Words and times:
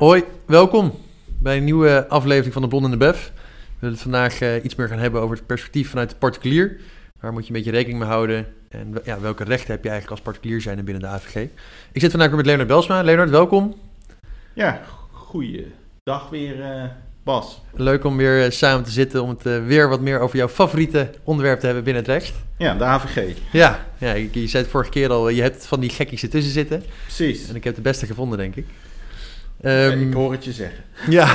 Hoi, 0.00 0.24
welkom 0.46 0.94
bij 1.38 1.56
een 1.56 1.64
nieuwe 1.64 2.08
aflevering 2.08 2.52
van 2.52 2.62
de 2.62 2.68
Blond 2.68 2.84
en 2.84 2.90
de 2.90 2.96
Bef. 2.96 3.32
We 3.34 3.40
willen 3.78 3.94
het 3.94 4.02
vandaag 4.02 4.40
uh, 4.40 4.64
iets 4.64 4.74
meer 4.74 4.88
gaan 4.88 4.98
hebben 4.98 5.20
over 5.20 5.36
het 5.36 5.46
perspectief 5.46 5.88
vanuit 5.88 6.10
de 6.10 6.16
particulier. 6.16 6.80
Waar 7.20 7.32
moet 7.32 7.42
je 7.42 7.48
een 7.48 7.56
beetje 7.56 7.70
rekening 7.70 7.98
mee 7.98 8.08
houden? 8.08 8.46
En 8.68 8.94
ja, 9.04 9.20
welke 9.20 9.44
rechten 9.44 9.70
heb 9.70 9.82
je 9.82 9.88
eigenlijk 9.90 10.20
als 10.20 10.30
particulier 10.30 10.60
zijn 10.60 10.84
binnen 10.84 11.02
de 11.02 11.08
AVG? 11.08 11.48
Ik 11.92 12.00
zit 12.00 12.10
vandaag 12.10 12.28
weer 12.28 12.36
met 12.36 12.46
Leonard 12.46 12.68
Belsma. 12.68 13.02
Leonard, 13.02 13.30
welkom. 13.30 13.74
Ja, 14.54 14.82
goeie 15.10 15.72
dag 16.02 16.28
weer, 16.28 16.56
uh, 16.58 16.84
Bas. 17.22 17.60
Leuk 17.74 18.04
om 18.04 18.16
weer 18.16 18.44
uh, 18.44 18.50
samen 18.50 18.84
te 18.84 18.90
zitten 18.90 19.22
om 19.22 19.28
het 19.28 19.42
weer 19.66 19.88
wat 19.88 20.00
meer 20.00 20.20
over 20.20 20.36
jouw 20.36 20.48
favoriete 20.48 21.10
onderwerp 21.24 21.60
te 21.60 21.66
hebben 21.66 21.84
binnen 21.84 22.02
het 22.02 22.12
recht. 22.12 22.34
Ja, 22.58 22.74
de 22.74 22.84
AVG. 22.84 23.36
Ja, 23.52 23.86
ja 23.98 24.12
je, 24.12 24.28
je 24.32 24.48
zei 24.48 24.62
het 24.62 24.72
vorige 24.72 24.90
keer 24.90 25.10
al, 25.10 25.28
je 25.28 25.42
hebt 25.42 25.66
van 25.66 25.80
die 25.80 25.90
gekkies 25.90 26.22
ertussen 26.22 26.52
zitten. 26.52 26.84
Precies. 27.02 27.48
En 27.48 27.54
ik 27.54 27.64
heb 27.64 27.74
de 27.74 27.80
beste 27.80 28.06
gevonden, 28.06 28.38
denk 28.38 28.56
ik. 28.56 28.66
Um, 29.62 30.08
ik 30.08 30.14
hoor 30.14 30.32
het 30.32 30.44
je 30.44 30.52
zeggen. 30.52 30.84
Ja, 31.08 31.26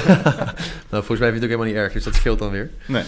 nou, 0.90 1.04
volgens 1.04 1.20
mij 1.20 1.30
vind 1.32 1.34
je 1.34 1.34
het 1.34 1.34
ook 1.34 1.42
helemaal 1.42 1.66
niet 1.66 1.76
erg, 1.76 1.94
dus 1.94 2.04
dat 2.04 2.16
scheelt 2.16 2.40
dan 2.40 2.52
weer. 2.52 2.70
Nee. 2.86 3.04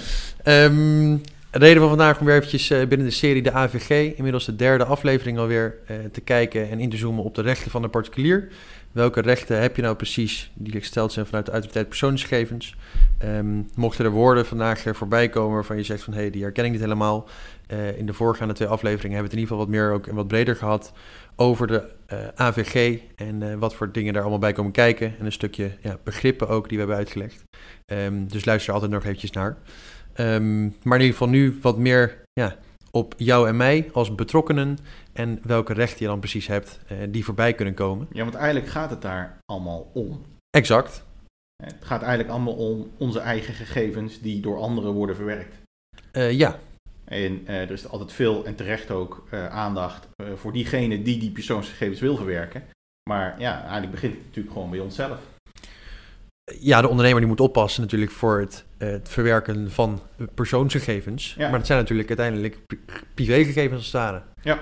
Um, 0.63 1.21
reden 1.51 1.79
van 1.79 1.89
vandaag 1.89 2.19
om 2.19 2.25
weer 2.25 2.35
eventjes 2.35 2.71
uh, 2.71 2.85
binnen 2.87 3.07
de 3.07 3.13
serie 3.13 3.41
de 3.41 3.51
AVG, 3.51 4.15
inmiddels 4.15 4.45
de 4.45 4.55
derde 4.55 4.85
aflevering 4.85 5.37
alweer, 5.37 5.75
uh, 5.91 5.97
te 6.11 6.21
kijken 6.21 6.69
en 6.69 6.79
in 6.79 6.89
te 6.89 6.97
zoomen 6.97 7.23
op 7.23 7.35
de 7.35 7.41
rechten 7.41 7.71
van 7.71 7.81
de 7.81 7.87
particulier. 7.87 8.47
Welke 8.97 9.21
rechten 9.21 9.61
heb 9.61 9.75
je 9.75 9.81
nou 9.81 9.95
precies 9.95 10.51
die 10.53 10.71
gesteld 10.71 11.11
zijn 11.11 11.25
vanuit 11.25 11.45
de 11.45 11.51
autoriteit 11.51 11.87
persoonsgegevens? 11.87 12.75
Um, 13.23 13.69
mochten 13.75 14.05
er 14.05 14.11
woorden 14.11 14.45
vandaag 14.45 14.83
voorbij 14.91 15.29
komen 15.29 15.53
waarvan 15.53 15.77
je 15.77 15.83
zegt 15.83 16.03
van 16.03 16.13
hé, 16.13 16.19
hey, 16.19 16.29
die 16.29 16.41
herken 16.41 16.65
ik 16.65 16.71
niet 16.71 16.79
helemaal. 16.79 17.29
in 17.97 18.05
de 18.05 18.13
voorgaande 18.13 18.53
twee 18.53 18.67
afleveringen 18.67 19.17
hebben 19.17 19.31
we 19.31 19.37
het 19.37 19.47
in 19.47 19.55
ieder 19.55 19.65
geval 19.65 19.65
wat 19.65 19.89
meer 19.89 19.91
ook 19.91 20.07
en 20.07 20.15
wat 20.15 20.27
breder 20.27 20.55
gehad 20.55 20.93
over 21.35 21.67
de 21.67 21.89
uh, 22.13 22.17
AVG 22.35 22.99
en 23.15 23.41
uh, 23.41 23.53
wat 23.53 23.75
voor 23.75 23.91
dingen 23.91 24.13
daar 24.13 24.21
allemaal 24.21 24.39
bij 24.39 24.53
komen 24.53 24.71
kijken. 24.71 25.15
En 25.19 25.25
een 25.25 25.31
stukje 25.31 25.71
ja, 25.81 25.97
begrippen 26.03 26.47
ook 26.47 26.69
die 26.69 26.77
we 26.77 26.83
hebben 26.83 26.97
uitgelegd. 26.97 27.43
Um, 27.85 28.27
dus 28.27 28.45
luister 28.45 28.73
altijd 28.73 28.91
nog 28.91 29.03
eventjes 29.03 29.31
naar. 29.31 29.57
Um, 30.15 30.75
maar 30.83 30.97
in 30.97 31.05
ieder 31.05 31.17
geval 31.17 31.29
nu 31.29 31.57
wat 31.61 31.77
meer 31.77 32.17
ja, 32.33 32.55
op 32.97 33.13
jou 33.17 33.47
en 33.47 33.57
mij 33.57 33.89
als 33.93 34.15
betrokkenen 34.15 34.77
en 35.13 35.39
welke 35.43 35.73
rechten 35.73 35.99
je 35.99 36.07
dan 36.07 36.19
precies 36.19 36.47
hebt 36.47 36.79
uh, 36.91 36.97
die 37.09 37.25
voorbij 37.25 37.53
kunnen 37.53 37.73
komen. 37.73 38.07
Ja, 38.11 38.23
want 38.23 38.35
eigenlijk 38.35 38.67
gaat 38.67 38.89
het 38.89 39.01
daar 39.01 39.37
allemaal 39.45 39.91
om. 39.93 40.21
Exact. 40.49 41.05
Het 41.63 41.85
gaat 41.85 42.01
eigenlijk 42.01 42.29
allemaal 42.29 42.53
om 42.53 42.91
onze 42.97 43.19
eigen 43.19 43.53
gegevens 43.53 44.21
die 44.21 44.41
door 44.41 44.57
anderen 44.57 44.93
worden 44.93 45.15
verwerkt. 45.15 45.55
ja, 46.11 46.59
en 47.05 47.41
uh, 47.43 47.61
er 47.61 47.71
is 47.71 47.87
altijd 47.87 48.13
veel 48.13 48.45
en 48.45 48.55
terecht 48.55 48.91
ook 48.91 49.27
aandacht 49.49 50.07
voor 50.35 50.53
diegene 50.53 51.01
die 51.01 51.19
die 51.19 51.31
persoonsgegevens 51.31 51.99
wil 51.99 52.15
verwerken. 52.15 52.63
Maar 53.09 53.39
ja, 53.39 53.61
eigenlijk 53.61 53.91
begint 53.91 54.13
het 54.13 54.23
natuurlijk 54.25 54.53
gewoon 54.53 54.69
bij 54.69 54.79
onszelf. 54.79 55.19
Ja, 56.59 56.81
de 56.81 56.87
ondernemer 56.87 57.19
die 57.19 57.29
moet 57.29 57.39
oppassen 57.39 57.81
natuurlijk 57.81 58.11
voor 58.11 58.39
het, 58.39 58.65
het 58.77 59.09
verwerken 59.09 59.71
van 59.71 60.01
persoonsgegevens. 60.33 61.35
Ja. 61.37 61.49
Maar 61.49 61.57
het 61.57 61.67
zijn 61.67 61.79
natuurlijk 61.79 62.07
uiteindelijk 62.07 62.57
privégegevens 63.13 63.77
als 63.77 63.85
het 63.85 64.01
ware. 64.01 64.21
Ja. 64.41 64.59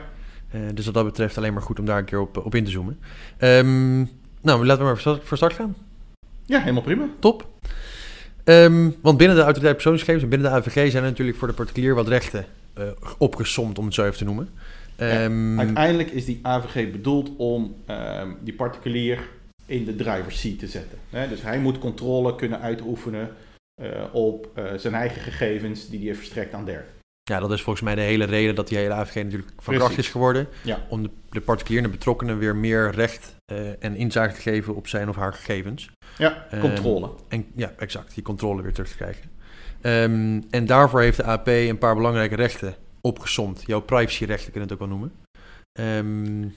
dus 0.74 0.86
wat 0.86 0.94
dat 0.94 1.06
betreft 1.06 1.38
alleen 1.38 1.54
maar 1.54 1.62
goed 1.62 1.80
om 1.80 1.86
daar 1.86 1.98
een 1.98 2.06
keer 2.06 2.20
op, 2.20 2.38
op 2.46 2.56
in 2.56 2.64
te 2.64 2.72
zoomen. 2.72 3.00
Um, 3.40 4.10
nou, 4.42 4.66
laten 4.66 4.86
we 4.86 4.92
maar 4.92 5.20
voor 5.24 5.38
start 5.38 5.54
gaan. 5.54 5.76
Ja, 6.46 6.60
helemaal 6.60 6.82
prima. 6.82 7.08
Top. 7.20 7.48
Um, 8.44 8.96
want 9.02 9.18
binnen 9.18 9.38
de 9.38 9.44
autoriteit 9.44 9.76
persoonsgegevens 9.76 10.24
en 10.24 10.30
binnen 10.30 10.52
de 10.52 10.58
AVG 10.58 10.92
zijn 10.92 11.04
er 11.04 11.10
natuurlijk 11.10 11.38
voor 11.38 11.48
de 11.48 11.54
particulier 11.54 11.96
wat 11.96 12.08
rechten 12.08 12.46
uh, 12.78 12.84
opgesomd, 13.18 13.78
om 13.78 13.86
het 13.86 13.94
zo 13.94 14.06
even 14.06 14.18
te 14.18 14.24
noemen. 14.24 14.50
Um, 15.00 15.54
ja, 15.54 15.60
uiteindelijk 15.60 16.12
is 16.12 16.26
die 16.26 16.40
AVG 16.42 16.92
bedoeld 16.92 17.32
om 17.38 17.76
die 18.44 18.54
particulier 18.54 19.20
in 19.66 19.86
de 19.86 19.96
driver's 19.96 20.40
seat 20.40 20.60
te 20.60 20.68
zetten. 20.68 20.98
Hè? 21.10 21.28
Dus 21.28 21.42
hij 21.42 21.60
moet 21.60 21.80
controle 21.80 22.36
kunnen 22.36 22.62
uitoefenen 22.62 23.30
uh, 23.82 24.04
op 24.12 24.52
uh, 24.58 24.74
zijn 24.76 24.94
eigen 24.94 25.22
gegevens 25.22 25.90
die 25.90 25.98
hij 25.98 26.08
heeft 26.08 26.20
verstrekt 26.20 26.54
aan 26.54 26.66
derden. 26.66 26.94
Ja, 27.30 27.40
dat 27.40 27.52
is 27.52 27.62
volgens 27.62 27.86
mij 27.86 27.96
de 27.96 28.02
hele 28.02 28.26
reden 28.26 28.56
dat 28.56 28.68
die 28.68 28.78
hele 28.78 28.94
AVG 28.94 29.16
natuurlijk 29.16 29.52
van 29.58 29.76
kracht 29.76 29.98
is 29.98 30.10
geworden. 30.10 30.48
Ja. 30.64 30.86
Om 30.90 31.04
de, 31.04 31.10
de 31.30 31.42
particulier 31.42 31.78
en 31.78 31.86
de 31.86 31.92
betrokkenen 31.98 32.38
weer 32.38 32.56
meer 32.56 32.92
recht 32.92 33.36
uh, 33.52 33.84
en 33.84 33.96
inzage 33.96 34.34
te 34.34 34.42
geven 34.42 34.76
op 34.76 34.88
zijn 34.88 35.10
of 35.10 35.16
haar 35.16 35.34
gegevens. 35.34 35.90
Ja, 36.18 36.48
controle. 36.60 37.06
Um, 37.06 37.14
en, 37.28 37.46
ja, 37.56 37.74
exact. 37.78 38.14
Die 38.14 38.24
controle 38.24 38.62
weer 38.62 38.74
terug 38.74 38.90
te 38.90 38.96
krijgen. 38.96 39.30
Um, 39.82 40.44
en 40.50 40.66
daarvoor 40.66 41.02
heeft 41.02 41.18
de 41.18 41.24
AP 41.24 41.48
een 41.48 41.78
paar 41.78 41.96
belangrijke 41.96 42.36
rechten 42.36 42.76
opgesomd. 43.02 43.64
Jouw 43.66 43.82
privacyrechten 43.82 44.52
kunnen 44.52 44.70
het 44.70 44.82
ook 44.82 44.88
wel 44.88 44.98
noemen. 44.98 45.14
Um, 45.80 46.56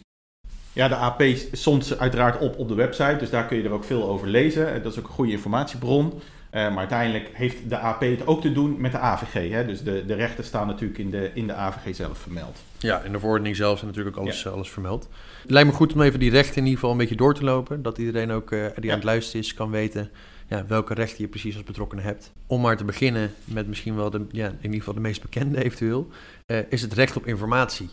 ja, 0.79 0.89
de 0.89 0.95
AP 0.95 1.23
somt 1.53 1.87
ze 1.87 1.99
uiteraard 1.99 2.39
op 2.39 2.59
op 2.59 2.69
de 2.69 2.75
website, 2.75 3.17
dus 3.19 3.31
daar 3.31 3.47
kun 3.47 3.57
je 3.57 3.63
er 3.63 3.71
ook 3.71 3.85
veel 3.85 4.09
over 4.09 4.29
lezen. 4.29 4.83
Dat 4.83 4.93
is 4.93 4.99
ook 4.99 5.07
een 5.07 5.13
goede 5.13 5.33
informatiebron. 5.33 6.07
Uh, 6.07 6.53
maar 6.53 6.79
uiteindelijk 6.79 7.31
heeft 7.33 7.57
de 7.69 7.79
AP 7.79 8.01
het 8.01 8.27
ook 8.27 8.41
te 8.41 8.53
doen 8.53 8.81
met 8.81 8.93
de 8.93 8.99
AVG. 8.99 9.51
Hè? 9.51 9.67
Dus 9.67 9.83
de, 9.83 10.05
de 10.07 10.15
rechten 10.15 10.45
staan 10.45 10.67
natuurlijk 10.67 10.99
in 10.99 11.11
de, 11.11 11.31
in 11.35 11.47
de 11.47 11.53
AVG 11.53 11.95
zelf 11.95 12.19
vermeld. 12.19 12.59
Ja, 12.79 13.01
in 13.01 13.13
de 13.13 13.19
verordening 13.19 13.57
zelf 13.57 13.77
is 13.77 13.83
natuurlijk 13.83 14.17
ook 14.17 14.23
alles, 14.23 14.43
ja. 14.43 14.51
alles 14.51 14.71
vermeld. 14.71 15.09
Het 15.43 15.51
lijkt 15.51 15.69
me 15.69 15.75
goed 15.75 15.93
om 15.93 16.03
even 16.03 16.21
die 16.21 16.31
rechten 16.31 16.57
in 16.57 16.63
ieder 16.63 16.75
geval 16.75 16.91
een 16.91 16.99
beetje 16.99 17.17
door 17.17 17.35
te 17.35 17.45
lopen. 17.45 17.83
Dat 17.83 17.99
iedereen 17.99 18.31
ook 18.31 18.51
uh, 18.51 18.67
die 18.75 18.85
ja. 18.85 18.91
aan 18.91 18.99
het 18.99 19.05
luisteren 19.05 19.41
is 19.41 19.55
kan 19.55 19.71
weten 19.71 20.11
ja, 20.49 20.65
welke 20.67 20.95
rechten 20.95 21.23
je 21.23 21.29
precies 21.29 21.55
als 21.55 21.65
betrokkenen 21.65 22.05
hebt. 22.05 22.33
Om 22.47 22.61
maar 22.61 22.77
te 22.77 22.85
beginnen 22.85 23.35
met 23.45 23.67
misschien 23.67 23.97
wel 23.97 24.11
de, 24.11 24.27
ja, 24.31 24.47
in 24.47 24.57
ieder 24.61 24.79
geval 24.79 24.95
de 24.95 25.01
meest 25.01 25.23
bekende 25.23 25.65
eventueel, 25.65 26.09
uh, 26.47 26.59
is 26.69 26.83
het 26.83 26.93
recht 26.93 27.17
op 27.17 27.27
informatie. 27.27 27.91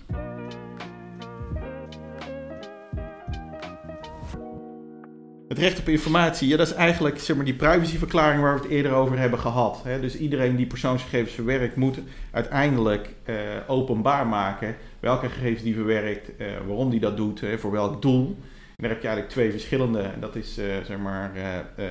Het 5.47 5.59
recht 5.59 5.79
op 5.79 5.89
informatie, 5.89 6.47
ja, 6.47 6.57
dat 6.57 6.67
is 6.67 6.73
eigenlijk 6.73 7.19
zeg 7.19 7.35
maar, 7.35 7.45
die 7.45 7.56
privacyverklaring 7.56 8.41
waar 8.41 8.56
we 8.56 8.61
het 8.61 8.69
eerder 8.69 8.91
over 8.91 9.17
hebben 9.17 9.39
gehad. 9.39 9.81
Hè? 9.83 10.00
Dus 10.00 10.17
iedereen 10.17 10.56
die 10.56 10.66
persoonsgegevens 10.66 11.33
verwerkt, 11.33 11.75
moet 11.75 12.00
uiteindelijk 12.31 13.09
uh, 13.25 13.35
openbaar 13.67 14.28
maken 14.28 14.75
welke 15.00 15.29
gegevens 15.29 15.63
die 15.63 15.73
verwerkt, 15.73 16.29
uh, 16.38 16.47
waarom 16.67 16.89
die 16.89 17.00
dat 17.00 17.17
doet, 17.17 17.41
hè, 17.41 17.57
voor 17.57 17.72
welk 17.72 18.01
doel. 18.01 18.38
En 18.75 18.81
daar 18.81 18.89
heb 18.89 19.01
je 19.01 19.07
eigenlijk 19.07 19.29
twee 19.29 19.51
verschillende. 19.51 20.00
En 20.00 20.19
dat 20.19 20.35
is 20.35 20.59
uh, 20.59 20.66
zeg 20.83 20.97
maar, 20.97 21.31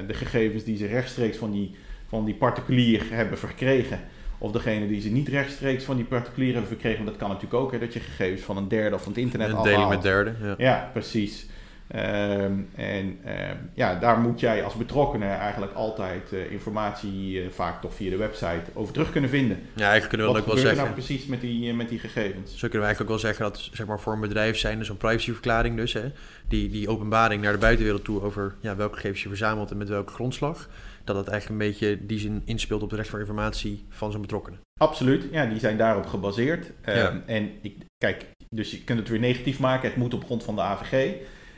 de 0.06 0.14
gegevens 0.14 0.64
die 0.64 0.76
ze 0.76 0.86
rechtstreeks 0.86 1.36
van 1.36 1.50
die, 1.50 1.74
van 2.08 2.24
die 2.24 2.34
particulier 2.34 3.02
hebben 3.10 3.38
verkregen. 3.38 4.00
Of 4.38 4.52
degene 4.52 4.88
die 4.88 5.00
ze 5.00 5.08
niet 5.08 5.28
rechtstreeks 5.28 5.84
van 5.84 5.96
die 5.96 6.04
particulier 6.04 6.52
hebben 6.52 6.70
verkregen. 6.70 7.04
Want 7.04 7.10
dat 7.10 7.18
kan 7.18 7.28
natuurlijk 7.28 7.62
ook, 7.62 7.72
hè, 7.72 7.78
dat 7.78 7.92
je 7.92 8.00
gegevens 8.00 8.42
van 8.42 8.56
een 8.56 8.68
derde 8.68 8.96
of 8.96 9.02
van 9.02 9.12
het 9.12 9.20
internet 9.20 9.48
afhaalt. 9.48 9.66
Deling 9.66 9.88
met 9.88 10.02
derden. 10.02 10.36
Ja, 10.42 10.54
ja 10.58 10.90
precies. 10.92 11.46
Um, 11.94 12.68
en 12.74 13.06
um, 13.06 13.70
ja, 13.74 13.94
daar 13.94 14.18
moet 14.18 14.40
jij 14.40 14.64
als 14.64 14.74
betrokkenen 14.74 15.38
eigenlijk 15.38 15.72
altijd 15.72 16.32
uh, 16.32 16.52
informatie, 16.52 17.42
uh, 17.42 17.50
vaak 17.50 17.80
toch 17.80 17.94
via 17.94 18.10
de 18.10 18.16
website, 18.16 18.62
over 18.74 18.92
terug 18.92 19.10
kunnen 19.10 19.30
vinden. 19.30 19.58
Ja, 19.74 19.90
eigenlijk 19.90 20.08
kunnen 20.08 20.26
we 20.26 20.32
Wat 20.32 20.42
dan 20.42 20.50
ook 20.50 20.60
wel 20.60 20.66
zeggen. 20.66 20.84
nou 20.84 20.94
precies 20.94 21.26
met 21.26 21.40
die, 21.40 21.68
uh, 21.68 21.74
met 21.74 21.88
die 21.88 21.98
gegevens? 21.98 22.50
Zo 22.50 22.68
kunnen 22.68 22.78
we 22.78 22.84
eigenlijk 22.84 23.00
ook 23.00 23.20
wel 23.20 23.32
zeggen 23.32 23.44
dat 23.44 23.68
zeg 23.72 23.86
maar, 23.86 24.00
voor 24.00 24.12
een 24.12 24.20
bedrijf 24.20 24.58
zijn, 24.58 24.78
dus 24.78 24.88
een 24.88 24.96
privacyverklaring 24.96 25.76
dus, 25.76 25.92
hè, 25.92 26.12
die, 26.48 26.68
die 26.68 26.88
openbaring 26.88 27.42
naar 27.42 27.52
de 27.52 27.58
buitenwereld 27.58 28.04
toe 28.04 28.22
over 28.22 28.54
ja, 28.60 28.76
welke 28.76 28.94
gegevens 28.94 29.22
je 29.22 29.28
verzamelt 29.28 29.70
en 29.70 29.76
met 29.76 29.88
welke 29.88 30.12
grondslag, 30.12 30.68
dat 31.04 31.16
dat 31.16 31.28
eigenlijk 31.28 31.62
een 31.62 31.68
beetje 31.68 32.06
die 32.06 32.18
zin 32.18 32.42
inspeelt 32.44 32.82
op 32.82 32.90
de 32.90 32.96
recht 32.96 33.08
voor 33.08 33.20
informatie 33.20 33.84
van 33.88 34.12
zo'n 34.12 34.20
betrokkenen. 34.20 34.60
Absoluut, 34.80 35.24
ja, 35.30 35.46
die 35.46 35.58
zijn 35.58 35.76
daarop 35.76 36.06
gebaseerd. 36.06 36.66
Um, 36.66 36.94
Ja. 36.94 37.22
En 37.26 37.50
ik, 37.62 37.76
kijk, 37.98 38.26
dus 38.48 38.70
je 38.70 38.84
kunt 38.84 38.98
het 38.98 39.08
weer 39.08 39.20
negatief 39.20 39.58
maken, 39.58 39.88
het 39.88 39.98
moet 39.98 40.14
op 40.14 40.24
grond 40.24 40.44
van 40.44 40.54
de 40.54 40.60
AVG. 40.60 41.14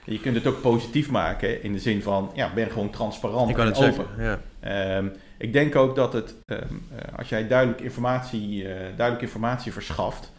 Je 0.06 0.20
kunt 0.20 0.35
het 0.35 0.47
ook 0.47 0.61
positief 0.61 1.11
maken 1.11 1.62
in 1.62 1.73
de 1.73 1.79
zin 1.79 2.03
van, 2.03 2.31
ja, 2.35 2.55
ben 2.55 2.70
gewoon 2.70 2.91
transparant 2.91 3.49
Ik 3.49 3.55
kan 3.55 3.67
en 3.67 3.73
het 3.73 3.82
open. 3.82 4.06
zeggen, 4.17 4.41
ja. 4.62 4.97
Um, 4.97 5.12
ik 5.38 5.53
denk 5.53 5.76
ook 5.76 5.94
dat 5.97 6.12
het, 6.12 6.35
um, 6.47 6.58
uh, 6.61 7.19
als 7.19 7.29
jij 7.29 7.47
duidelijk 7.47 7.81
informatie, 7.81 8.62
uh, 8.62 8.69
duidelijk 8.70 9.23
informatie 9.23 9.73
verschaft, 9.73 10.32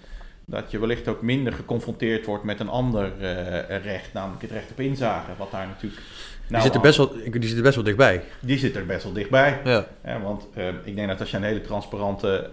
dat 0.46 0.72
je 0.72 0.80
wellicht 0.80 1.08
ook 1.08 1.22
minder 1.22 1.54
geconfronteerd 1.54 2.26
wordt 2.26 2.44
met 2.44 2.60
een 2.60 2.70
ander 2.70 3.12
uh, 3.22 3.84
recht, 3.84 4.14
namelijk 4.14 4.42
het 4.42 4.52
recht 4.52 4.72
op 4.72 4.80
inzage, 4.80 5.32
wat 5.38 5.52
daar 5.52 5.68
natuurlijk... 5.68 6.02
Die, 6.48 6.62
zit 6.62 6.76
er 6.76 6.82
best 6.82 6.98
wel, 6.98 7.14
die 7.32 7.48
zit 7.48 7.58
er 7.58 7.64
best 7.64 7.76
wel 7.76 7.84
dichtbij. 7.84 8.24
Die 8.40 8.58
zit 8.58 8.76
er 8.76 8.86
best 8.86 9.04
wel 9.04 9.14
dichtbij. 9.14 9.60
Ja. 9.64 9.86
Want 10.22 10.48
uh, 10.58 10.68
ik 10.84 10.96
denk 10.96 11.08
dat 11.08 11.20
als 11.20 11.32
je 11.32 11.38
een 11.38 11.44
hele 11.44 11.62
transparante 11.62 12.50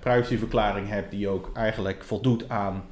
privacyverklaring 0.00 0.88
hebt, 0.88 1.10
die 1.10 1.28
ook 1.28 1.50
eigenlijk 1.54 2.04
voldoet 2.04 2.48
aan 2.48 2.84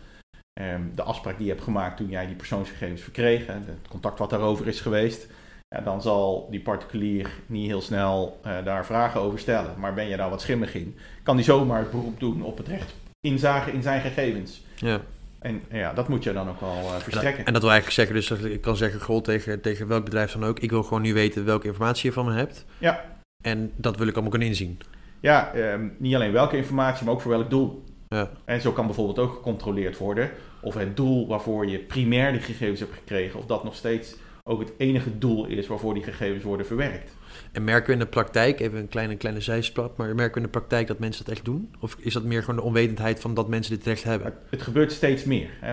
ehm, 0.61 0.81
de 0.95 1.03
afspraak 1.03 1.37
die 1.37 1.47
je 1.47 1.53
hebt 1.53 1.65
gemaakt 1.65 1.97
toen 1.97 2.09
jij 2.09 2.27
die 2.27 2.37
persoonsgegevens 2.37 3.03
verkreeg, 3.03 3.47
hè, 3.47 3.53
het 3.53 3.89
contact 3.89 4.19
wat 4.19 4.31
daarover 4.31 4.67
is 4.67 4.81
geweest, 4.81 5.27
ja, 5.69 5.81
dan 5.81 6.03
zal 6.03 6.49
die 6.51 6.61
particulier 6.61 7.31
niet 7.47 7.67
heel 7.67 7.81
snel 7.81 8.41
eh, 8.43 8.65
daar 8.65 8.87
vragen 8.87 9.21
over 9.21 9.39
stellen. 9.39 9.75
Maar 9.79 9.95
ben 9.95 10.09
je 10.09 10.17
daar 10.17 10.31
wat 10.31 10.41
schimmig 10.41 10.75
in, 10.75 10.99
kan 11.23 11.37
die 11.37 11.45
zomaar 11.45 11.79
het 11.79 11.91
beroep 11.91 12.21
doen 12.21 12.43
op 12.43 12.57
het 12.57 12.69
recht 12.69 12.95
inzage 13.21 13.73
in 13.73 13.83
zijn 13.83 14.01
gegevens. 14.01 14.63
Ja. 14.75 15.01
En 15.39 15.63
ja, 15.71 15.93
dat 15.93 16.09
moet 16.09 16.25
je 16.25 16.33
dan 16.33 16.49
ook 16.49 16.61
wel 16.61 16.79
uh, 16.83 16.97
verstrekken. 16.97 17.45
En 17.45 17.53
dat 17.53 17.63
wil 17.63 17.71
eigenlijk 17.71 18.01
zeggen, 18.01 18.15
dus 18.15 18.27
dat 18.27 18.45
ik 18.45 18.61
kan 18.61 18.77
zeggen, 18.77 19.01
goh, 19.01 19.23
tegen, 19.23 19.61
tegen 19.61 19.89
welk 19.89 20.05
bedrijf 20.05 20.33
dan 20.33 20.45
ook, 20.45 20.59
ik 20.59 20.71
wil 20.71 20.83
gewoon 20.83 21.03
nu 21.03 21.15
weten 21.15 21.45
welke 21.45 21.67
informatie 21.67 22.09
je 22.09 22.13
van 22.13 22.25
me 22.25 22.33
hebt. 22.33 22.65
Ja. 22.79 23.05
En 23.43 23.73
dat 23.77 23.97
wil 23.97 24.07
ik 24.07 24.13
allemaal 24.13 24.31
kunnen 24.31 24.49
inzien. 24.49 24.79
Ja, 25.21 25.55
um, 25.55 25.97
niet 25.99 26.15
alleen 26.15 26.33
welke 26.33 26.57
informatie, 26.57 27.05
maar 27.05 27.15
ook 27.15 27.21
voor 27.21 27.31
welk 27.31 27.51
doel. 27.51 27.85
Ja. 28.09 28.31
En 28.45 28.61
zo 28.61 28.73
kan 28.73 28.87
bijvoorbeeld 28.87 29.19
ook 29.19 29.33
gecontroleerd 29.33 29.99
worden 29.99 30.31
of 30.61 30.75
het 30.75 30.97
doel 30.97 31.27
waarvoor 31.27 31.67
je 31.67 31.79
primair 31.79 32.33
die 32.33 32.41
gegevens 32.41 32.81
hebt 32.81 32.93
gekregen, 32.93 33.39
of 33.39 33.47
dat 33.47 33.65
nog 33.65 33.75
steeds 33.75 34.17
ook 34.49 34.61
het 34.61 34.73
enige 34.77 35.19
doel 35.19 35.47
is 35.47 35.67
waarvoor 35.67 35.95
die 35.95 36.03
gegevens 36.03 36.45
worden 36.45 36.67
verwerkt. 36.67 37.17
En 37.53 37.65
merken 37.65 37.87
we 37.87 37.93
in 37.93 37.99
de 37.99 38.07
praktijk, 38.07 38.61
even 38.61 38.79
een 38.79 38.89
kleine, 38.89 39.17
kleine 39.17 39.41
zijsprong, 39.41 39.91
maar 39.97 40.15
merken 40.15 40.35
we 40.35 40.41
in 40.41 40.53
de 40.53 40.59
praktijk 40.59 40.87
dat 40.87 40.99
mensen 40.99 41.25
dat 41.25 41.35
echt 41.35 41.45
doen? 41.45 41.71
Of 41.81 41.97
is 41.99 42.13
dat 42.13 42.25
meer 42.25 42.41
gewoon 42.41 42.57
de 42.57 42.63
onwetendheid 42.63 43.21
van 43.21 43.35
dat 43.35 43.49
mensen 43.49 43.77
dit 43.77 43.87
recht 43.87 44.05
hebben? 44.05 44.35
Het 44.51 44.63
gebeurt 44.63 44.93
steeds 44.93 45.25
meer. 45.25 45.49
Hè. 45.61 45.71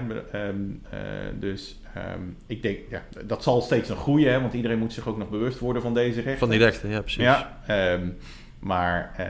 Um, 0.48 0.82
uh, 0.94 1.00
dus 1.40 1.80
um, 2.18 2.38
ik 2.48 2.62
denk, 2.62 2.78
ja, 2.90 3.04
dat 3.26 3.44
zal 3.44 3.62
steeds 3.62 3.90
nog 3.90 4.00
groeien, 4.00 4.32
hè, 4.32 4.42
want 4.42 4.54
iedereen 4.54 4.80
moet 4.80 4.94
zich 4.94 5.08
ook 5.08 5.18
nog 5.18 5.30
bewust 5.30 5.60
worden 5.60 5.82
van 5.82 5.94
deze 5.94 6.22
rechten. 6.22 6.38
Van 6.38 6.50
die 6.50 6.60
rechten, 6.60 6.90
ja, 6.90 7.02
precies. 7.02 7.24
Ja, 7.24 7.62
um, 7.94 8.18
maar 8.64 9.16
uh, 9.20 9.26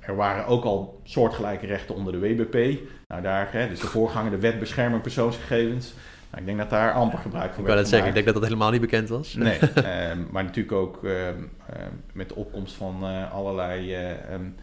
er 0.00 0.16
waren 0.16 0.46
ook 0.46 0.64
al 0.64 1.00
soortgelijke 1.04 1.66
rechten 1.66 1.94
onder 1.94 2.12
de 2.12 2.18
WBP. 2.18 2.80
Nou, 3.06 3.22
daar, 3.22 3.52
hè, 3.52 3.68
dus 3.68 3.80
de 3.80 3.86
voorganger, 3.86 4.30
de 4.30 4.38
wet 4.38 4.58
bescherming 4.58 5.02
persoonsgegevens. 5.02 5.94
Nou, 6.30 6.40
ik 6.40 6.46
denk 6.46 6.58
dat 6.58 6.70
daar 6.70 6.92
amper 6.92 7.18
gebruik 7.18 7.52
van 7.52 7.60
ik 7.60 7.66
werd 7.66 7.78
het 7.78 7.88
zeggen, 7.88 8.08
ik 8.08 8.14
denk 8.14 8.26
dat 8.26 8.34
dat 8.34 8.44
helemaal 8.44 8.70
niet 8.70 8.80
bekend 8.80 9.08
was. 9.08 9.34
Nee, 9.34 9.58
um, 10.10 10.28
maar 10.32 10.44
natuurlijk 10.44 10.74
ook 10.74 11.00
um, 11.02 11.50
met 12.12 12.28
de 12.28 12.34
opkomst 12.34 12.74
van 12.74 12.98
uh, 13.02 13.32
allerlei 13.32 13.96
um, 14.32 14.54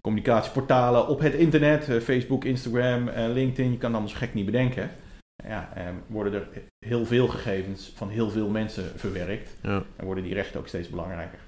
communicatieportalen 0.00 1.08
op 1.08 1.20
het 1.20 1.34
internet, 1.34 1.88
uh, 1.88 2.00
Facebook, 2.00 2.44
Instagram, 2.44 3.08
LinkedIn, 3.08 3.70
je 3.70 3.78
kan 3.78 3.90
het 3.90 3.98
anders 3.98 4.18
gek 4.18 4.34
niet 4.34 4.46
bedenken. 4.46 4.90
Ja, 5.44 5.68
worden 6.06 6.32
er 6.32 6.48
heel 6.78 7.06
veel 7.06 7.28
gegevens 7.28 7.92
van 7.96 8.08
heel 8.08 8.30
veel 8.30 8.48
mensen 8.48 8.84
verwerkt 8.96 9.56
ja. 9.62 9.82
en 9.96 10.04
worden 10.04 10.24
die 10.24 10.34
rechten 10.34 10.60
ook 10.60 10.68
steeds 10.68 10.88
belangrijker. 10.88 11.38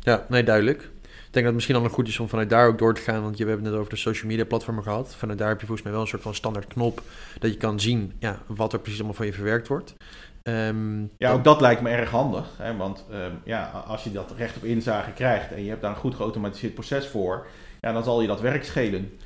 Ja, 0.00 0.26
nee, 0.28 0.42
duidelijk. 0.42 0.82
Ik 0.82 1.36
denk 1.36 1.44
dat 1.44 1.44
het 1.44 1.54
misschien 1.54 1.74
dan 1.74 1.82
nog 1.82 1.92
goed 1.92 2.08
is 2.08 2.20
om 2.20 2.28
vanuit 2.28 2.50
daar 2.50 2.66
ook 2.66 2.78
door 2.78 2.94
te 2.94 3.00
gaan. 3.00 3.22
Want 3.22 3.38
je, 3.38 3.44
we 3.44 3.50
hebben 3.50 3.66
het 3.66 3.74
net 3.74 3.84
over 3.84 3.94
de 3.94 4.00
social 4.00 4.30
media 4.30 4.44
platformen 4.44 4.82
gehad. 4.82 5.14
Vanuit 5.14 5.38
daar 5.38 5.48
heb 5.48 5.60
je 5.60 5.66
volgens 5.66 5.84
mij 5.84 5.92
wel 5.94 6.02
een 6.02 6.08
soort 6.08 6.22
van 6.22 6.34
standaard 6.34 6.66
knop. 6.66 7.02
Dat 7.38 7.50
je 7.50 7.56
kan 7.56 7.80
zien 7.80 8.12
ja, 8.18 8.38
wat 8.46 8.72
er 8.72 8.78
precies 8.78 8.98
allemaal 8.98 9.16
van 9.16 9.26
je 9.26 9.32
verwerkt 9.32 9.68
wordt. 9.68 9.94
Um, 10.42 11.00
ja, 11.00 11.28
dan... 11.28 11.38
ook 11.38 11.44
dat 11.44 11.60
lijkt 11.60 11.80
me 11.80 11.90
erg 11.90 12.10
handig. 12.10 12.46
Hè, 12.56 12.76
want 12.76 13.06
um, 13.12 13.40
ja, 13.44 13.70
als 13.86 14.04
je 14.04 14.12
dat 14.12 14.34
recht 14.36 14.56
op 14.56 14.64
inzage 14.64 15.12
krijgt 15.12 15.52
en 15.52 15.62
je 15.62 15.68
hebt 15.68 15.82
daar 15.82 15.90
een 15.90 15.96
goed 15.96 16.14
geautomatiseerd 16.14 16.74
proces 16.74 17.06
voor. 17.06 17.46
Ja, 17.80 17.92
dan 17.92 18.04
zal 18.04 18.20
je 18.20 18.26
dat 18.26 18.40
werk 18.40 18.64
schelen. 18.64 19.18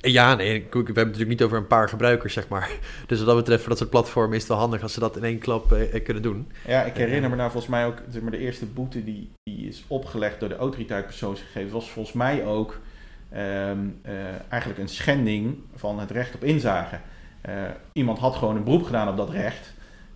Ja, 0.00 0.34
nee, 0.34 0.66
we 0.70 0.76
hebben 0.76 0.86
het 0.86 0.96
natuurlijk 0.96 1.28
niet 1.28 1.42
over 1.42 1.58
een 1.58 1.66
paar 1.66 1.88
gebruikers, 1.88 2.32
zeg 2.32 2.48
maar. 2.48 2.70
Dus 3.06 3.18
wat 3.18 3.26
dat 3.26 3.36
betreft, 3.36 3.60
voor 3.60 3.68
dat 3.68 3.78
soort 3.78 3.90
platformen 3.90 4.34
is 4.34 4.42
het 4.42 4.48
wel 4.48 4.58
handig 4.58 4.82
als 4.82 4.92
ze 4.92 5.00
dat 5.00 5.16
in 5.16 5.24
één 5.24 5.38
klap 5.38 5.72
eh, 5.72 6.04
kunnen 6.04 6.22
doen. 6.22 6.52
Ja, 6.66 6.82
ik 6.82 6.96
herinner 6.96 7.30
me 7.30 7.36
nou 7.36 7.50
volgens 7.50 7.72
mij 7.72 7.86
ook, 7.86 7.98
zeg 8.10 8.22
maar, 8.22 8.30
de 8.30 8.38
eerste 8.38 8.66
boete 8.66 9.04
die, 9.04 9.30
die 9.42 9.68
is 9.68 9.84
opgelegd 9.86 10.40
door 10.40 10.48
de 10.48 10.56
autoriteit 10.56 11.06
persoonsgegevens, 11.06 11.72
was 11.72 11.90
volgens 11.90 12.14
mij 12.14 12.44
ook 12.44 12.80
um, 13.32 14.00
uh, 14.06 14.12
eigenlijk 14.48 14.80
een 14.80 14.88
schending 14.88 15.58
van 15.74 15.98
het 15.98 16.10
recht 16.10 16.34
op 16.34 16.44
inzage. 16.44 16.98
Uh, 17.48 17.52
iemand 17.92 18.18
had 18.18 18.34
gewoon 18.34 18.56
een 18.56 18.64
beroep 18.64 18.84
gedaan 18.84 19.08
op 19.08 19.16
dat 19.16 19.30
recht. 19.30 19.72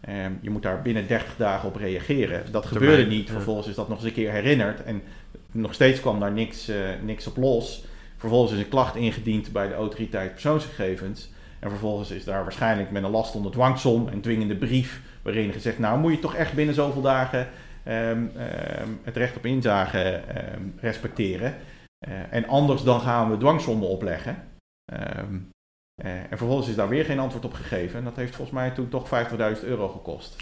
Um, 0.08 0.38
je 0.40 0.50
moet 0.50 0.62
daar 0.62 0.82
binnen 0.82 1.06
30 1.06 1.36
dagen 1.36 1.68
op 1.68 1.76
reageren. 1.76 2.52
Dat 2.52 2.66
gebeurde 2.66 3.06
niet. 3.06 3.30
Vervolgens 3.30 3.68
is 3.68 3.74
dat 3.74 3.88
nog 3.88 3.98
eens 3.98 4.06
een 4.06 4.12
keer 4.12 4.30
herinnerd. 4.30 4.82
En 4.82 5.02
nog 5.52 5.74
steeds 5.74 6.00
kwam 6.00 6.20
daar 6.20 6.32
niks, 6.32 6.68
uh, 6.68 6.76
niks 7.02 7.26
op 7.26 7.36
los. 7.36 7.84
Vervolgens 8.18 8.52
is 8.52 8.58
een 8.58 8.68
klacht 8.68 8.96
ingediend 8.96 9.52
bij 9.52 9.68
de 9.68 9.74
autoriteit 9.74 10.32
persoonsgegevens. 10.32 11.30
En 11.58 11.70
vervolgens 11.70 12.10
is 12.10 12.24
daar 12.24 12.42
waarschijnlijk 12.42 12.90
met 12.90 13.02
een 13.02 13.10
last 13.10 13.34
onder 13.34 13.52
dwangsom 13.52 14.08
een 14.08 14.20
dwingende 14.20 14.56
brief. 14.56 15.00
waarin 15.22 15.52
gezegd: 15.52 15.78
Nou, 15.78 15.98
moet 15.98 16.12
je 16.12 16.18
toch 16.18 16.34
echt 16.34 16.52
binnen 16.52 16.74
zoveel 16.74 17.02
dagen 17.02 17.48
um, 17.84 17.94
um, 17.94 19.00
het 19.02 19.16
recht 19.16 19.36
op 19.36 19.46
inzage 19.46 20.22
um, 20.54 20.74
respecteren. 20.80 21.54
Uh, 22.08 22.14
en 22.30 22.48
anders 22.48 22.82
dan 22.82 23.00
gaan 23.00 23.30
we 23.30 23.36
dwangsommen 23.36 23.88
opleggen. 23.88 24.36
Uh, 24.92 24.98
en 26.04 26.38
vervolgens 26.38 26.68
is 26.68 26.74
daar 26.74 26.88
weer 26.88 27.04
geen 27.04 27.18
antwoord 27.18 27.44
op 27.44 27.52
gegeven. 27.52 27.98
En 27.98 28.04
dat 28.04 28.16
heeft 28.16 28.34
volgens 28.34 28.56
mij 28.56 28.70
toen 28.70 28.88
toch 28.88 29.08
50.000 29.08 29.64
euro 29.64 29.88
gekost. 29.88 30.36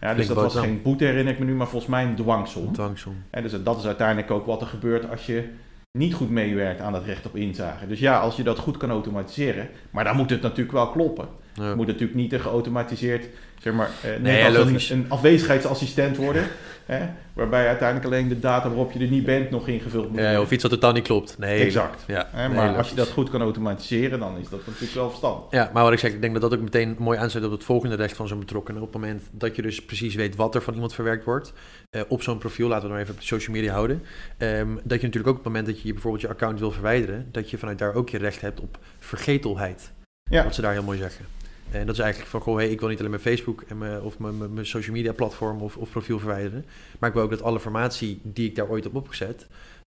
Ja, 0.00 0.14
dus 0.14 0.26
dat 0.26 0.36
was 0.36 0.56
geen 0.56 0.82
boete, 0.82 1.04
herinner 1.04 1.32
ik 1.32 1.38
me 1.38 1.44
nu, 1.44 1.54
maar 1.54 1.68
volgens 1.68 1.90
mij 1.90 2.04
een 2.04 2.14
dwangsom. 2.14 2.72
Dwangsom. 2.72 3.22
En 3.30 3.42
dus 3.42 3.62
dat 3.62 3.78
is 3.78 3.86
uiteindelijk 3.86 4.30
ook 4.30 4.46
wat 4.46 4.60
er 4.60 4.66
gebeurt 4.66 5.10
als 5.10 5.26
je 5.26 5.52
niet 5.98 6.14
goed 6.14 6.30
meewerkt 6.30 6.80
aan 6.80 6.94
het 6.94 7.04
recht 7.04 7.26
op 7.26 7.36
inzage. 7.36 7.86
Dus 7.86 8.00
ja, 8.00 8.20
als 8.20 8.36
je 8.36 8.42
dat 8.42 8.58
goed 8.58 8.76
kan 8.76 8.90
automatiseren, 8.90 9.68
maar 9.90 10.04
dan 10.04 10.16
moet 10.16 10.30
het 10.30 10.42
natuurlijk 10.42 10.72
wel 10.72 10.90
kloppen. 10.90 11.28
Ja. 11.54 11.62
Het 11.64 11.76
moet 11.76 11.86
natuurlijk 11.86 12.14
niet 12.14 12.32
een 12.32 12.40
geautomatiseerd, 12.40 13.26
zeg 13.60 13.72
maar, 13.72 13.90
eh, 14.02 14.10
Nee, 14.20 14.44
als 14.44 14.56
logisch. 14.56 14.90
een, 14.90 14.98
een 14.98 15.10
afwezigheidsassistent 15.10 16.16
worden. 16.16 16.44
Hè, 16.86 17.06
waarbij 17.32 17.66
uiteindelijk 17.66 18.06
alleen 18.06 18.28
de 18.28 18.38
data 18.40 18.68
waarop 18.68 18.92
je 18.92 18.98
er 18.98 19.06
niet 19.10 19.24
bent 19.24 19.50
nog 19.50 19.68
ingevuld 19.68 20.08
moet 20.08 20.18
Ja, 20.18 20.22
worden. 20.24 20.40
of 20.42 20.50
iets 20.50 20.62
wat 20.62 20.72
totaal 20.72 20.92
niet 20.92 21.02
klopt. 21.04 21.38
Nee, 21.38 21.62
Exact. 21.64 22.04
Ja, 22.06 22.28
Hè, 22.30 22.48
maar 22.48 22.76
als 22.76 22.88
je 22.88 22.94
dat 22.94 23.08
goed 23.08 23.30
kan 23.30 23.40
automatiseren, 23.40 24.18
dan 24.18 24.38
is 24.38 24.48
dat 24.48 24.66
natuurlijk 24.66 24.94
wel 24.94 25.08
verstandig. 25.08 25.50
Ja, 25.50 25.70
maar 25.72 25.82
wat 25.82 25.92
ik 25.92 25.98
zeg, 25.98 26.12
ik 26.12 26.20
denk 26.20 26.32
dat 26.32 26.42
dat 26.42 26.54
ook 26.54 26.60
meteen 26.64 26.96
mooi 26.98 27.18
aansluit 27.18 27.46
op 27.46 27.52
het 27.52 27.64
volgende 27.64 27.94
recht 27.96 28.16
van 28.16 28.28
zo'n 28.28 28.38
betrokkenen. 28.38 28.82
Op 28.82 28.92
het 28.92 29.00
moment 29.02 29.22
dat 29.30 29.56
je 29.56 29.62
dus 29.62 29.84
precies 29.84 30.14
weet 30.14 30.36
wat 30.36 30.54
er 30.54 30.62
van 30.62 30.74
iemand 30.74 30.94
verwerkt 30.94 31.24
wordt, 31.24 31.52
eh, 31.90 32.02
op 32.08 32.22
zo'n 32.22 32.38
profiel, 32.38 32.68
laten 32.68 32.86
we 32.86 32.92
maar 32.92 33.02
even 33.02 33.14
op 33.14 33.20
social 33.22 33.56
media 33.56 33.72
houden, 33.72 34.02
ehm, 34.38 34.68
dat 34.74 35.00
je 35.00 35.06
natuurlijk 35.06 35.26
ook 35.26 35.38
op 35.38 35.44
het 35.44 35.52
moment 35.52 35.66
dat 35.66 35.80
je 35.82 35.92
bijvoorbeeld 35.92 36.22
je 36.22 36.28
account 36.28 36.58
wil 36.58 36.70
verwijderen, 36.70 37.28
dat 37.32 37.50
je 37.50 37.58
vanuit 37.58 37.78
daar 37.78 37.94
ook 37.94 38.08
je 38.10 38.18
recht 38.18 38.40
hebt 38.40 38.60
op 38.60 38.78
vergetelheid. 38.98 39.92
Ja. 40.30 40.44
Wat 40.44 40.54
ze 40.54 40.60
daar 40.60 40.72
heel 40.72 40.82
mooi 40.82 40.98
zeggen. 40.98 41.24
En 41.72 41.86
dat 41.86 41.94
is 41.94 42.00
eigenlijk 42.00 42.30
van, 42.30 42.40
goh, 42.40 42.56
hey, 42.56 42.68
ik 42.70 42.80
wil 42.80 42.88
niet 42.88 42.98
alleen 42.98 43.10
mijn 43.10 43.22
Facebook 43.22 43.62
en 43.62 43.78
mijn, 43.78 44.00
of 44.02 44.18
mijn, 44.18 44.38
mijn, 44.38 44.52
mijn 44.54 44.66
social 44.66 44.94
media 44.96 45.12
platform 45.12 45.60
of, 45.62 45.76
of 45.76 45.90
profiel 45.90 46.18
verwijderen, 46.18 46.64
maar 46.98 47.08
ik 47.08 47.14
wil 47.14 47.24
ook 47.24 47.30
dat 47.30 47.42
alle 47.42 47.54
informatie 47.56 48.20
die 48.22 48.48
ik 48.48 48.56
daar 48.56 48.68
ooit 48.68 48.84
heb 48.84 48.94
opgezet, 48.94 49.46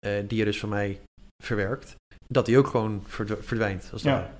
eh, 0.06 0.12
die 0.28 0.38
je 0.38 0.44
dus 0.44 0.58
van 0.60 0.68
mij 0.68 0.98
verwerkt, 1.44 1.94
dat 2.28 2.46
die 2.46 2.58
ook 2.58 2.66
gewoon 2.66 3.02
verdw- 3.06 3.40
verdwijnt. 3.42 3.88
Als 3.92 4.02
Ja. 4.02 4.30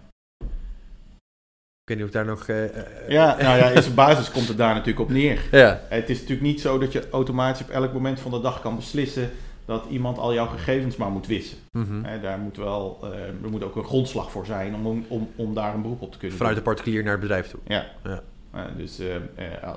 Ik 1.81 1.89
weet 1.89 1.97
niet 1.97 2.07
of 2.07 2.13
daar 2.13 2.25
nog... 2.25 2.47
eh, 2.49 3.09
Ja, 3.09 3.37
nou 3.43 3.59
ja, 3.59 3.69
in 3.71 3.83
zijn 3.83 3.95
basis 3.95 4.31
komt 4.31 4.49
het 4.49 4.57
daar 4.57 4.75
natuurlijk 4.75 5.01
op 5.01 5.11
neer. 5.11 5.43
ja. 5.51 5.81
Het 5.89 6.11
is 6.11 6.17
natuurlijk 6.17 6.47
niet 6.47 6.61
zo 6.61 6.79
dat 6.79 6.93
je 6.93 7.09
automatisch 7.11 7.63
op 7.63 7.71
elk 7.71 7.93
moment 7.93 8.21
van 8.21 8.31
de 8.31 8.41
dag 8.41 8.61
kan 8.61 8.77
beslissen 8.77 9.31
dat 9.65 9.87
iemand 9.91 10.19
al 10.19 10.35
jouw 10.35 10.47
gegevens 10.47 10.97
maar 10.97 11.11
moet 11.11 11.27
wissen. 11.27 11.59
Mhm. 11.71 12.21
Daar 12.23 12.39
moet 12.39 12.57
wel, 12.57 12.99
eh, 13.03 13.11
er 13.45 13.51
moet 13.51 13.63
ook 13.63 13.77
een 13.77 13.85
grondslag 13.85 14.31
voor 14.31 14.47
zijn 14.47 14.75
om, 14.75 15.05
om, 15.09 15.29
om 15.37 15.55
daar 15.55 15.75
een 15.75 15.83
beroep 15.83 16.03
op 16.03 16.13
te 16.13 16.19
kunnen 16.19 16.37
Vanuit 16.37 16.57
de 16.57 16.63
particulier 16.63 17.03
naar 17.03 17.13
het 17.13 17.21
bedrijf 17.21 17.51
toe. 17.51 17.61
Ja. 17.67 17.87
Ja. 18.05 18.23
Eh, 18.51 18.63
dus 18.77 18.99
eh, 18.99 19.17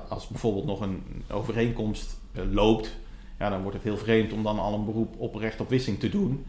als 0.08 0.28
bijvoorbeeld 0.28 0.66
nog 0.66 0.80
een 0.80 1.02
overeenkomst 1.30 2.20
loopt, 2.50 2.96
ja, 3.38 3.50
dan 3.50 3.60
wordt 3.62 3.76
het 3.76 3.84
heel 3.86 3.96
vreemd 3.96 4.32
om 4.32 4.42
dan 4.42 4.58
al 4.58 4.74
een 4.74 4.84
beroep 4.84 5.14
op 5.18 5.34
recht 5.34 5.60
op 5.60 5.68
wissing 5.68 5.98
te 5.98 6.08
doen. 6.08 6.44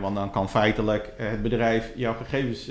Want 0.00 0.16
dan 0.16 0.30
kan 0.30 0.48
feitelijk 0.50 1.12
het 1.16 1.42
bedrijf 1.42 1.92
jouw 1.96 2.14
gegevens, 2.14 2.64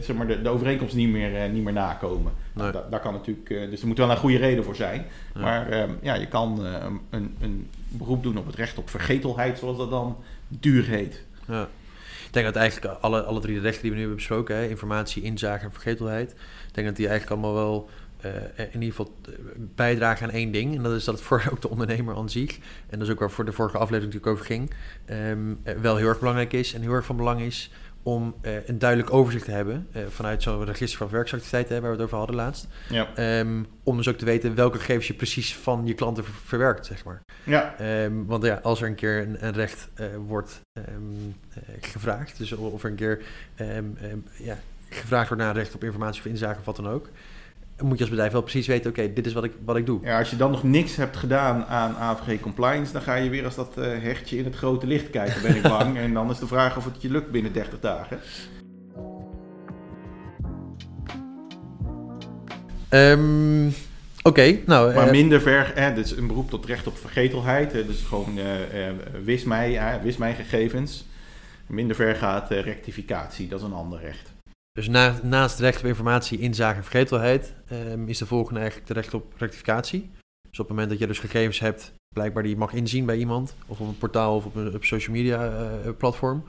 zeg 0.00 0.14
maar 0.14 0.26
de, 0.26 0.42
de 0.42 0.48
overeenkomst 0.48 0.94
niet 0.94 1.08
meer, 1.08 1.50
niet 1.50 1.64
meer 1.64 1.72
nakomen. 1.72 2.32
Nee. 2.52 2.70
Da- 2.70 2.86
daar 2.90 3.00
kan 3.00 3.12
natuurlijk, 3.12 3.48
dus 3.48 3.80
er 3.80 3.86
moet 3.86 3.98
wel 3.98 4.10
een 4.10 4.16
goede 4.16 4.36
reden 4.36 4.64
voor 4.64 4.76
zijn. 4.76 5.04
Ja. 5.34 5.40
Maar 5.40 5.68
eh, 5.68 5.88
ja, 6.02 6.14
je 6.14 6.26
kan 6.26 6.64
een, 7.10 7.36
een 7.40 7.68
beroep 7.96 8.22
doen 8.22 8.36
op 8.36 8.46
het 8.46 8.54
recht 8.54 8.78
op 8.78 8.90
vergetelheid, 8.90 9.58
zoals 9.58 9.76
dat 9.76 9.90
dan 9.90 10.16
duur 10.48 10.84
heet. 10.84 11.24
Ja. 11.46 11.68
Ik 12.26 12.40
denk 12.42 12.54
dat 12.54 12.62
eigenlijk 12.62 12.94
alle, 13.00 13.22
alle 13.22 13.40
drie 13.40 13.54
de 13.54 13.60
rechten 13.60 13.82
die 13.82 13.90
we 13.90 13.96
nu 13.96 14.02
hebben 14.02 14.18
besproken, 14.18 14.56
hè, 14.56 14.68
informatie, 14.68 15.22
inzage 15.22 15.64
en 15.64 15.72
vergetelheid, 15.72 16.30
ik 16.68 16.74
denk 16.74 16.86
dat 16.86 16.96
die 16.96 17.08
eigenlijk 17.08 17.40
allemaal 17.40 17.62
wel 17.62 17.88
eh, 18.24 18.64
in 18.72 18.82
ieder 18.82 18.88
geval 18.88 19.14
eh, 19.26 19.32
bijdragen 19.56 20.26
aan 20.26 20.32
één 20.32 20.52
ding. 20.52 20.76
En 20.76 20.82
dat 20.82 20.92
is 20.92 21.04
dat 21.04 21.14
het 21.14 21.24
voor 21.24 21.44
ook 21.52 21.60
de 21.60 21.70
ondernemer 21.70 22.16
aan 22.16 22.30
zich, 22.30 22.56
en 22.56 22.98
dat 22.98 23.08
is 23.08 23.12
ook 23.12 23.20
waar 23.20 23.30
voor 23.30 23.44
de 23.44 23.52
vorige 23.52 23.78
aflevering 23.78 24.12
natuurlijk 24.12 24.32
over 24.32 24.44
ging, 24.46 24.70
ehm, 25.04 25.54
eh, 25.62 25.74
wel 25.74 25.96
heel 25.96 26.08
erg 26.08 26.18
belangrijk 26.18 26.52
is 26.52 26.74
en 26.74 26.80
heel 26.80 26.92
erg 26.92 27.04
van 27.04 27.16
belang 27.16 27.40
is 27.40 27.70
om 28.04 28.34
eh, 28.40 28.68
een 28.68 28.78
duidelijk 28.78 29.12
overzicht 29.12 29.44
te 29.44 29.50
hebben 29.50 29.86
eh, 29.92 30.02
vanuit 30.08 30.42
zo'n 30.42 30.64
register 30.64 30.98
van 30.98 31.08
werksactiviteiten, 31.08 31.80
waar 31.80 31.90
we 31.90 31.96
het 31.96 32.04
over 32.06 32.16
hadden 32.18 32.36
laatst. 32.36 32.66
Ja. 32.88 33.08
Ehm, 33.14 33.62
om 33.82 33.96
dus 33.96 34.08
ook 34.08 34.16
te 34.16 34.24
weten 34.24 34.54
welke 34.54 34.78
gegevens 34.78 35.06
je 35.06 35.14
precies 35.14 35.56
van 35.56 35.86
je 35.86 35.94
klanten 35.94 36.24
ver- 36.24 36.34
verwerkt, 36.44 36.86
zeg 36.86 37.04
maar. 37.04 37.20
Ja, 37.44 37.74
Ehm, 37.78 38.24
want 38.26 38.44
ja, 38.44 38.60
als 38.62 38.80
er 38.80 38.86
een 38.88 38.94
keer 38.94 39.20
een, 39.22 39.46
een 39.46 39.52
recht 39.52 39.88
eh, 39.94 40.06
wordt 40.26 40.60
ehm, 40.72 40.88
eh, 41.54 41.74
gevraagd, 41.80 42.38
dus 42.38 42.52
of 42.52 42.82
er 42.84 42.90
een 42.90 42.96
keer 42.96 43.22
ja, 44.38 44.58
gevraagd 44.88 45.28
wordt 45.28 45.42
naar 45.42 45.50
een 45.54 45.60
recht 45.62 45.74
op 45.74 45.84
informatie 45.84 46.20
of 46.20 46.26
inzage 46.26 46.58
of 46.58 46.64
wat 46.64 46.76
dan 46.76 46.88
ook, 46.88 47.08
moet 47.82 47.96
je 47.96 48.00
als 48.00 48.08
bedrijf 48.08 48.32
wel 48.32 48.42
precies 48.42 48.66
weten, 48.66 48.90
oké, 48.90 49.12
dit 49.12 49.26
is 49.26 49.32
wat 49.32 49.44
ik, 49.44 49.52
wat 49.64 49.76
ik 49.76 49.86
doe. 49.86 50.00
Ja, 50.02 50.18
als 50.18 50.30
je 50.30 50.36
dan 50.36 50.50
nog 50.50 50.62
niks 50.62 50.96
hebt 50.96 51.16
gedaan 51.16 51.64
aan 51.64 51.96
AVG 51.96 52.40
compliance, 52.40 52.92
dan 52.92 53.02
ga 53.02 53.14
je 53.14 53.30
weer 53.30 53.44
als 53.44 53.54
dat 53.54 53.78
eh, 53.78 53.84
hechtje 53.84 54.38
in 54.38 54.44
het 54.44 54.54
grote 54.54 54.86
licht 54.86 55.10
kijken, 55.10 55.42
ben 55.42 55.56
ik 55.56 55.62
bang. 55.62 55.96
en 56.04 56.12
dan 56.14 56.30
is 56.30 56.38
de 56.38 56.46
vraag 56.46 56.76
of 56.76 56.84
het 56.84 57.02
je 57.02 57.10
lukt 57.10 57.30
binnen 57.30 57.52
30 57.52 57.80
dagen. 57.80 58.18
Ehm, 62.88 63.68
Oké, 64.22 64.58
nou... 64.66 64.94
Maar 64.94 65.06
eh, 65.06 65.10
minder 65.10 65.40
ver, 65.40 65.72
hè, 65.74 65.94
dus 65.94 66.16
een 66.16 66.26
beroep 66.26 66.50
tot 66.50 66.66
recht 66.66 66.86
op 66.86 66.98
vergetelheid. 66.98 67.72
hè, 67.72 67.86
dus 67.86 68.02
gewoon 68.02 68.38
eh, 68.38 68.88
eh, 68.88 68.94
wis, 69.24 69.44
mij, 69.44 70.00
wis 70.02 70.16
mijn 70.16 70.34
gegevens. 70.34 71.04
Minder 71.66 71.96
ver 71.96 72.14
gaat 72.14 72.50
eh, 72.50 72.60
rectificatie, 72.60 73.48
dat 73.48 73.58
is 73.58 73.64
een 73.64 73.72
ander 73.72 74.00
recht. 74.00 74.32
Dus 74.78 74.88
na, 74.88 75.14
naast 75.22 75.58
recht 75.58 75.78
op 75.78 75.84
informatie, 75.86 76.38
inzage 76.38 76.76
en 76.76 76.82
vergetelheid 76.84 77.54
ehm, 77.68 78.08
is 78.08 78.18
de 78.18 78.26
volgende 78.26 78.60
eigenlijk 78.60 78.88
de 78.88 78.94
recht 78.94 79.14
op 79.14 79.34
rectificatie. 79.36 80.10
Dus 80.50 80.58
op 80.60 80.68
het 80.68 80.68
moment 80.68 80.90
dat 80.90 80.98
je 80.98 81.06
dus 81.06 81.18
gegevens 81.18 81.58
hebt, 81.58 81.92
blijkbaar 82.14 82.42
die 82.42 82.52
je 82.52 82.58
mag 82.58 82.72
inzien 82.72 83.06
bij 83.06 83.16
iemand, 83.16 83.56
of 83.66 83.80
op 83.80 83.88
een 83.88 83.98
portaal 83.98 84.36
of 84.36 84.44
op 84.44 84.54
een 84.54 84.74
op 84.74 84.84
social 84.84 85.16
media 85.16 85.46
eh, 85.46 85.90
platform, 85.98 86.44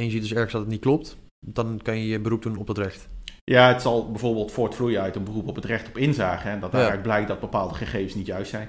en 0.00 0.04
je 0.04 0.10
ziet 0.10 0.20
dus 0.22 0.32
ergens 0.32 0.52
dat 0.52 0.60
het 0.60 0.70
niet 0.70 0.80
klopt, 0.80 1.16
dan 1.46 1.80
kan 1.82 1.98
je 1.98 2.06
je 2.06 2.20
beroep 2.20 2.42
doen 2.42 2.56
op 2.56 2.66
dat 2.66 2.78
recht. 2.78 3.08
Ja, 3.44 3.68
het 3.68 3.82
zal 3.82 4.10
bijvoorbeeld 4.10 4.52
voortvloeien 4.52 5.00
uit 5.00 5.16
een 5.16 5.24
beroep 5.24 5.48
op 5.48 5.54
het 5.56 5.64
recht 5.64 5.88
op 5.88 5.98
inzage. 5.98 6.48
En 6.48 6.60
dat 6.60 6.72
Ja. 6.72 6.78
daaruit 6.78 7.02
blijkt 7.02 7.28
dat 7.28 7.40
bepaalde 7.40 7.74
gegevens 7.74 8.14
niet 8.14 8.26
juist 8.26 8.50
zijn. 8.50 8.68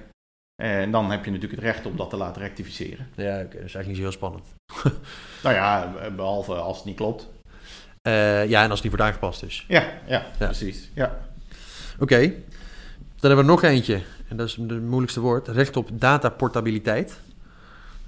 En 0.61 0.91
dan 0.91 1.11
heb 1.11 1.25
je 1.25 1.31
natuurlijk 1.31 1.61
het 1.61 1.71
recht 1.71 1.85
om 1.85 1.95
dat 1.97 2.09
te 2.09 2.17
laten 2.17 2.41
rectificeren. 2.41 3.07
Ja, 3.15 3.35
oké, 3.35 3.43
dat 3.43 3.53
is 3.53 3.75
eigenlijk 3.75 3.87
niet 3.87 3.95
zo 3.95 4.01
heel 4.01 4.11
spannend. 4.11 4.45
Nou 5.43 5.55
ja, 5.55 5.93
behalve 6.15 6.53
als 6.53 6.77
het 6.77 6.85
niet 6.85 6.95
klopt. 6.95 7.29
Eh, 8.07 8.49
ja, 8.49 8.63
en 8.63 8.69
als 8.69 8.79
het 8.81 8.89
niet 8.89 8.97
wordt 8.97 9.01
aangepast 9.01 9.39
dus. 9.39 9.65
Ja, 9.67 9.81
ja, 10.07 10.25
Ja. 10.39 10.45
precies. 10.45 10.89
Ja. 10.93 11.19
Oké, 11.99 12.19
dan 12.19 12.31
hebben 13.29 13.37
we 13.45 13.51
nog 13.51 13.63
eentje, 13.63 14.01
en 14.27 14.37
dat 14.37 14.47
is 14.47 14.55
het 14.55 14.81
moeilijkste 14.81 15.19
woord, 15.19 15.47
recht 15.47 15.77
op 15.77 15.89
dataportabiliteit. 15.93 17.19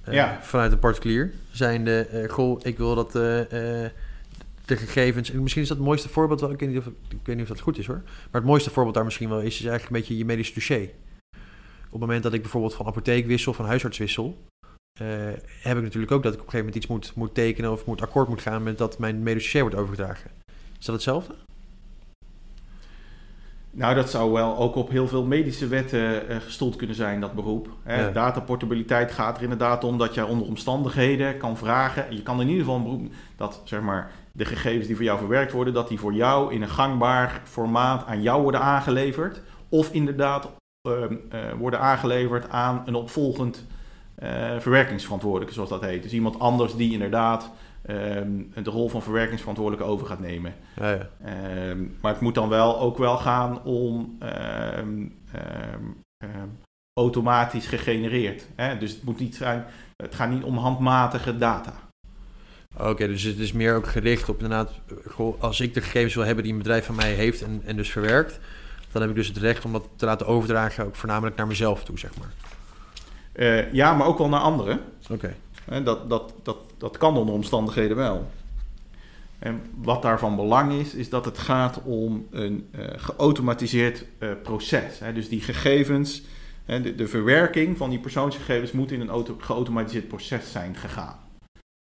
Eh, 0.04 0.14
Ja. 0.14 0.40
Vanuit 0.42 0.72
een 0.72 0.80
particulier. 0.80 1.34
Zijnde, 1.52 2.00
eh 2.08 2.30
goh, 2.30 2.60
ik 2.64 2.78
wil 2.78 2.96
dat 2.96 3.12
de 3.12 3.92
gegevens, 4.78 5.32
en 5.32 5.42
misschien 5.42 5.62
is 5.62 5.68
dat 5.68 5.78
het 5.78 5.86
mooiste 5.86 6.10
voorbeeld, 6.10 6.40
wel, 6.42 6.52
ik 6.52 6.60
weet, 6.60 6.70
niet 6.70 6.78
of, 6.78 6.86
ik 7.10 7.18
weet 7.24 7.36
niet 7.36 7.42
of 7.46 7.52
dat 7.52 7.60
goed 7.60 7.78
is 7.78 7.86
hoor, 7.88 8.02
maar 8.04 8.42
het 8.42 8.44
mooiste 8.44 8.70
voorbeeld 8.70 8.96
daar 8.96 9.06
misschien 9.06 9.30
wel 9.30 9.40
is, 9.42 9.46
is 9.60 9.66
eigenlijk 9.66 9.86
een 9.86 10.00
beetje 10.00 10.18
je 10.18 10.26
medisch 10.26 10.54
dossier. 10.54 10.90
Op 11.86 11.92
het 11.92 12.00
moment 12.00 12.24
dat 12.24 12.34
ik 12.34 12.42
bijvoorbeeld 12.42 12.74
van 12.76 12.86
apotheek 12.86 13.26
wissel, 13.26 13.54
van 13.54 13.66
huisarts 13.66 13.98
wissel, 13.98 14.38
eh, 15.00 15.08
heb 15.62 15.78
ik 15.78 15.84
natuurlijk 15.84 16.12
ook 16.12 16.24
dat 16.24 16.34
ik 16.34 16.40
op 16.40 16.46
een 16.46 16.52
gegeven 16.52 16.58
moment 16.58 16.76
iets 16.76 16.88
moet, 16.88 17.12
moet 17.16 17.34
tekenen 17.34 17.72
of 17.72 17.86
moet 17.86 18.02
akkoord 18.02 18.28
moet 18.28 18.42
gaan 18.42 18.64
met 18.64 18.78
dat 18.78 19.00
mijn 19.00 19.24
medisch 19.24 19.44
dossier 19.44 19.62
wordt 19.62 19.76
overgedragen. 19.76 20.32
Is 20.80 20.86
dat 20.86 20.96
hetzelfde? 20.96 21.34
Nou, 23.72 23.96
dat 23.96 24.10
zou 24.10 24.32
wel 24.32 24.58
ook 24.58 24.76
op 24.76 24.90
heel 24.90 25.08
veel 25.08 25.24
medische 25.24 25.68
wetten 25.68 26.28
eh, 26.28 26.38
gestoeld 26.38 26.76
kunnen 26.76 26.96
zijn, 26.96 27.20
dat 27.20 27.34
beroep. 27.34 27.70
Hè. 27.84 28.02
Ja. 28.06 28.12
Dataportabiliteit 28.12 29.12
gaat 29.12 29.38
er 29.38 29.44
inderdaad 29.44 29.84
om 29.84 29.98
dat 29.98 30.14
je 30.14 30.26
onder 30.26 30.48
omstandigheden 30.48 31.38
kan 31.38 31.58
vragen. 31.58 32.16
Je 32.16 32.24
kan 32.24 32.42
in 32.42 32.48
ieder 32.48 32.64
geval 32.64 32.78
een 32.78 32.84
beroep 32.84 33.14
dat 33.36 33.62
zeg 33.64 33.82
maar, 33.82 34.12
de 34.32 34.46
gegevens 34.46 34.88
die 34.88 34.96
voor 34.96 35.06
jou 35.06 35.20
verwerkt 35.20 35.52
worden, 35.52 35.74
dat 35.74 35.88
die 35.88 36.00
voor 36.00 36.14
jou 36.14 36.54
in 36.54 36.62
een 36.62 36.70
gangbaar 36.70 37.42
formaat 37.44 38.06
aan 38.06 38.22
jou 38.22 38.42
worden 38.42 38.62
aangeleverd. 38.62 39.42
Of 39.70 39.92
inderdaad 39.92 40.50
eh, 40.82 41.52
worden 41.58 41.80
aangeleverd 41.80 42.50
aan 42.50 42.84
een 42.86 42.96
opvolgend 42.96 43.66
verwerkingsverantwoordelijke, 44.60 45.54
zoals 45.54 45.70
dat 45.70 45.82
heet. 45.82 46.04
Dus 46.04 46.14
iemand 46.14 46.40
anders 46.40 46.76
die 46.76 46.92
inderdaad 46.92 47.52
ehm, 47.86 48.32
de 48.64 48.70
rol 48.70 48.90
van 48.90 49.02
verwerkingsverantwoordelijke 49.02 49.92
over 49.92 50.08
gaat 50.08 50.20
nemen. 50.20 50.54
Ja, 50.76 50.90
ja. 50.90 51.10
Ehm, 51.24 51.84
maar 52.02 52.12
het 52.12 52.22
moet 52.22 52.36
dan 52.36 52.50
wel 52.50 52.80
ook 52.80 52.98
wel 52.98 53.18
gaan 53.18 53.64
om 53.64 54.18
ehm, 54.20 55.08
automatisch 57.00 57.68
gegenereerd. 57.68 58.48
Hè? 58.56 58.78
Dus 58.78 58.92
het 58.92 59.04
moet 59.04 59.20
niet 59.20 59.36
zijn, 59.36 59.66
het 59.96 60.16
gaat 60.16 60.30
niet 60.30 60.44
om 60.44 60.58
handmatige 60.58 61.38
data. 61.38 61.74
Oké, 62.78 63.08
dus 63.08 63.24
het 63.24 63.40
is 63.40 63.52
meer 63.52 63.76
ook 63.76 63.88
gericht 63.88 64.30
op 64.30 64.42
inderdaad, 64.42 64.70
eh, 64.70 65.12
goh, 65.12 65.42
als 65.42 65.60
ik 65.60 65.74
de 65.74 65.82
gegevens 65.82 66.16
wil 66.16 66.24
hebben 66.24 66.44
die 66.44 66.54
een 66.54 66.60
bedrijf 66.60 66.86
van 66.86 66.96
mij 66.96 67.14
heeft 67.14 67.42
en, 67.42 67.62
en 67.66 67.76
dus 67.76 67.92
verwerkt, 67.92 68.40
dan 68.92 69.02
heb 69.02 69.12
ik 69.12 69.18
dus 69.18 69.28
het 69.28 69.38
recht 69.38 69.66
om 69.66 69.72
dat 69.72 69.88
te 69.96 70.06
laten 70.06 70.28
overdragen, 70.28 70.86
ook 70.86 70.96
voornamelijk 70.96 71.36
naar 71.36 71.48
mezelf 71.48 71.84
toe, 71.84 72.00
zeg 72.00 72.18
maar. 72.18 72.30
Eh, 73.36 73.74
ja, 73.74 73.94
maar 73.94 74.08
ook 74.08 74.18
wel 74.18 74.30
naar 74.30 74.40
anderen. 74.40 74.80
Oké. 75.10 75.36
Hè, 75.66 75.84
dat, 75.84 76.10
dat, 76.10 76.34
dat, 76.44 76.58
dat 76.78 76.98
kan 76.98 77.18
onder 77.18 77.36
omstandigheden 77.36 77.98
wel. 77.98 78.28
En 79.40 79.62
wat 79.82 80.02
daarvan 80.02 80.36
belang 80.36 80.74
is, 80.74 80.94
is 80.94 81.10
dat 81.10 81.26
het 81.26 81.38
gaat 81.38 81.82
om 81.84 82.28
een 82.32 82.68
eh, 82.72 82.86
geautomatiseerd 82.96 84.06
eh, 84.18 84.30
proces. 84.44 85.00
Hè. 85.00 85.14
Dus 85.14 85.30
die 85.30 85.42
gegevens, 85.42 86.24
hè, 86.66 86.82
de, 86.82 86.96
de 86.96 87.08
verwerking 87.08 87.78
van 87.78 87.90
die 87.90 88.00
persoonsgegevens 88.00 88.72
moet 88.72 88.92
in 88.92 89.02
een 89.02 89.10
auto, 89.10 89.36
geautomatiseerd 89.40 90.08
proces 90.08 90.52
zijn 90.52 90.76
gegaan. 90.76 91.25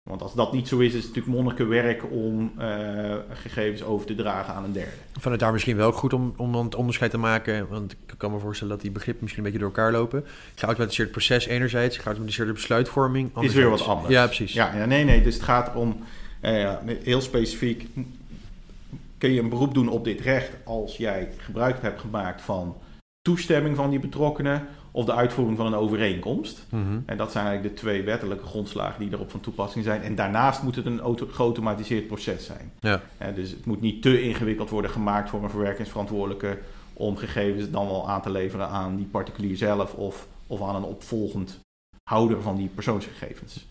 Want 0.09 0.21
als 0.21 0.33
dat 0.33 0.53
niet 0.53 0.67
zo 0.67 0.79
is, 0.79 0.93
is 0.93 1.03
het 1.03 1.15
natuurlijk 1.15 1.35
monnikenwerk 1.35 2.03
om 2.11 2.51
eh, 2.57 3.15
gegevens 3.29 3.83
over 3.83 4.05
te 4.05 4.15
dragen 4.15 4.53
aan 4.53 4.63
een 4.63 4.71
derde. 4.71 4.91
Vanuit 5.19 5.39
daar 5.39 5.51
misschien 5.51 5.75
wel 5.75 5.91
goed 5.91 6.13
om, 6.13 6.33
om 6.37 6.51
dan 6.51 6.65
het 6.65 6.75
onderscheid 6.75 7.11
te 7.11 7.17
maken, 7.17 7.67
want 7.69 7.91
ik 7.91 8.13
kan 8.17 8.31
me 8.31 8.39
voorstellen 8.39 8.73
dat 8.73 8.81
die 8.81 8.91
begrippen 8.91 9.23
misschien 9.23 9.45
een 9.45 9.51
beetje 9.51 9.65
door 9.65 9.75
elkaar 9.75 9.91
lopen. 9.91 10.25
Geautomatiseerd 10.55 11.11
proces 11.11 11.45
enerzijds, 11.45 11.97
geautomatiseerde 11.97 12.53
besluitvorming. 12.53 13.37
Is 13.39 13.53
weer 13.53 13.69
wat 13.69 13.87
anders. 13.87 14.13
Ja, 14.13 14.25
precies. 14.25 14.53
Ja, 14.53 14.75
ja, 14.75 14.85
nee, 14.85 15.03
nee. 15.03 15.21
Dus 15.21 15.33
het 15.33 15.43
gaat 15.43 15.75
om, 15.75 15.97
eh, 16.41 16.73
heel 17.03 17.21
specifiek, 17.21 17.87
kun 19.17 19.31
je 19.31 19.41
een 19.41 19.49
beroep 19.49 19.73
doen 19.73 19.87
op 19.87 20.03
dit 20.03 20.21
recht 20.21 20.51
als 20.63 20.97
jij 20.97 21.29
gebruik 21.37 21.81
hebt 21.81 21.99
gemaakt 21.99 22.41
van 22.41 22.77
toestemming 23.21 23.75
van 23.75 23.89
die 23.89 23.99
betrokkenen 23.99 24.67
of 24.95 25.05
de 25.05 25.13
uitvoering 25.13 25.57
van 25.57 25.65
een 25.65 25.75
overeenkomst. 25.75 26.65
Mhm. 26.69 26.99
En 27.05 27.17
dat 27.17 27.31
zijn 27.31 27.45
eigenlijk 27.45 27.75
de 27.75 27.81
twee 27.81 28.03
wettelijke 28.03 28.45
grondslagen 28.45 28.99
die 28.99 29.13
erop 29.13 29.31
van 29.31 29.39
toepassing 29.39 29.83
zijn. 29.83 30.01
En 30.01 30.15
daarnaast 30.15 30.63
moet 30.63 30.75
het 30.75 30.85
een 30.85 30.99
auto- 30.99 31.27
geautomatiseerd 31.31 32.07
proces 32.07 32.45
zijn. 32.45 32.71
Ja. 32.79 33.01
Dus 33.35 33.49
het 33.49 33.65
moet 33.65 33.81
niet 33.81 34.01
te 34.01 34.21
ingewikkeld 34.21 34.69
worden 34.69 34.91
gemaakt 34.91 35.29
voor 35.29 35.43
een 35.43 35.49
verwerkingsverantwoordelijke 35.49 36.57
om 36.93 37.17
gegevens 37.17 37.69
dan 37.69 37.87
wel 37.87 38.09
aan 38.09 38.21
te 38.21 38.29
leveren 38.29 38.67
aan 38.67 38.95
die 38.95 39.05
particulier 39.05 39.57
zelf 39.57 39.93
of, 39.93 40.27
of 40.47 40.61
aan 40.61 40.75
een 40.75 40.83
opvolgend 40.83 41.59
houder 42.09 42.41
van 42.41 42.55
die 42.55 42.69
persoonsgegevens. 42.75 43.67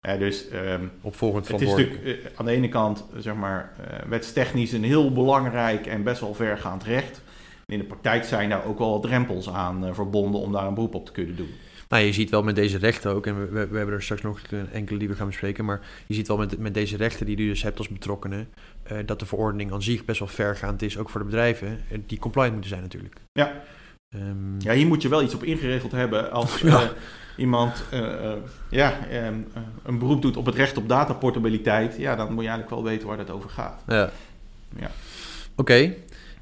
Ja. 0.00 0.16
Dus 0.16 0.48
ehm, 0.48 0.84
Opvolgend 1.00 1.48
het 1.48 1.60
is 1.60 1.68
natuurlijk 1.68 2.04
eh, 2.04 2.14
aan 2.34 2.44
de 2.44 2.52
ene 2.52 2.68
kant, 2.68 3.04
eh, 3.14 3.20
zeg 3.20 3.34
maar, 3.34 3.72
eh, 3.76 4.08
wetstechnisch 4.08 4.72
een 4.72 4.84
heel 4.84 5.12
belangrijk 5.12 5.86
en 5.86 6.02
best 6.02 6.20
wel 6.20 6.34
vergaand 6.34 6.84
recht. 6.84 7.22
In 7.70 7.78
de 7.78 7.84
praktijk 7.84 8.24
zijn 8.24 8.48
daar 8.48 8.64
ook 8.64 8.78
wel 8.78 9.00
drempels 9.00 9.50
aan 9.50 9.84
eh, 9.86 9.94
verbonden 9.94 10.40
om 10.40 10.52
daar 10.52 10.66
een 10.66 10.74
beroep 10.74 10.94
op 10.94 11.06
te 11.06 11.12
kunnen 11.12 11.36
doen. 11.36 11.50
Nou, 11.88 12.04
je 12.04 12.12
ziet 12.12 12.30
wel 12.30 12.42
met 12.42 12.54
deze 12.54 12.78
rechten 12.78 13.14
ook, 13.14 13.26
en 13.26 13.38
we, 13.40 13.44
we, 13.46 13.68
we 13.68 13.76
hebben 13.76 13.94
er 13.94 14.02
straks 14.02 14.22
nog 14.22 14.40
een 14.50 14.70
enkele 14.72 14.98
die 14.98 15.08
we 15.08 15.14
gaan 15.14 15.26
bespreken, 15.26 15.64
maar 15.64 15.80
je 16.06 16.14
ziet 16.14 16.28
wel 16.28 16.36
met, 16.36 16.58
met 16.58 16.74
deze 16.74 16.96
rechten 16.96 17.26
die 17.26 17.38
je 17.38 17.46
dus 17.48 17.62
hebt 17.62 17.78
als 17.78 17.88
betrokkenen, 17.88 18.48
eh, 18.82 18.96
dat 19.06 19.18
de 19.18 19.26
verordening 19.26 19.72
aan 19.72 19.82
zich 19.82 20.04
best 20.04 20.18
wel 20.18 20.28
vergaand 20.28 20.82
is, 20.82 20.98
ook 20.98 21.10
voor 21.10 21.20
de 21.20 21.26
bedrijven, 21.26 21.80
eh, 21.90 21.98
die 22.06 22.18
compliant 22.18 22.52
moeten 22.52 22.70
zijn 22.70 22.82
natuurlijk. 22.82 23.14
Ja. 23.32 23.62
Ehm, 24.14 24.58
Ja, 24.60 24.72
hier 24.72 24.86
moet 24.86 25.02
je 25.02 25.08
wel 25.08 25.22
iets 25.22 25.34
op 25.34 25.42
ingeregeld 25.44 25.92
hebben 25.92 26.30
als 26.32 26.60
Ja. 26.60 26.90
iemand 27.36 27.84
ja, 28.70 29.06
ehm, 29.10 29.34
eh, 29.54 29.62
een 29.82 29.98
beroep 29.98 30.22
doet 30.22 30.36
op 30.36 30.46
het 30.46 30.54
recht 30.54 30.76
op 30.76 30.88
dataportabiliteit. 30.88 31.96
Ja, 31.96 32.16
dan 32.16 32.32
moet 32.32 32.42
je 32.44 32.48
eigenlijk 32.48 32.70
wel 32.80 32.90
weten 32.90 33.08
waar 33.08 33.18
het 33.18 33.30
over 33.30 33.50
gaat. 33.50 33.82
Ja. 33.86 34.10
Ja. 34.78 34.90
Oké. 35.56 35.94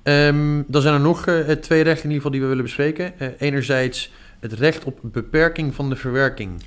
Ehm, 0.02 0.62
dan 0.66 0.82
zijn 0.82 0.94
er 0.94 1.00
nog 1.00 1.26
eh, 1.26 1.50
twee 1.50 1.82
rechten 1.82 2.04
in 2.04 2.14
ieder 2.14 2.14
geval 2.14 2.30
die 2.30 2.40
we 2.40 2.46
willen 2.46 2.62
bespreken. 2.62 3.18
Eh, 3.18 3.28
enerzijds 3.38 4.12
het 4.40 4.52
recht 4.52 4.84
op 4.84 4.98
beperking 5.02 5.74
van 5.74 5.88
de 5.88 5.96
verwerking. 5.96 6.62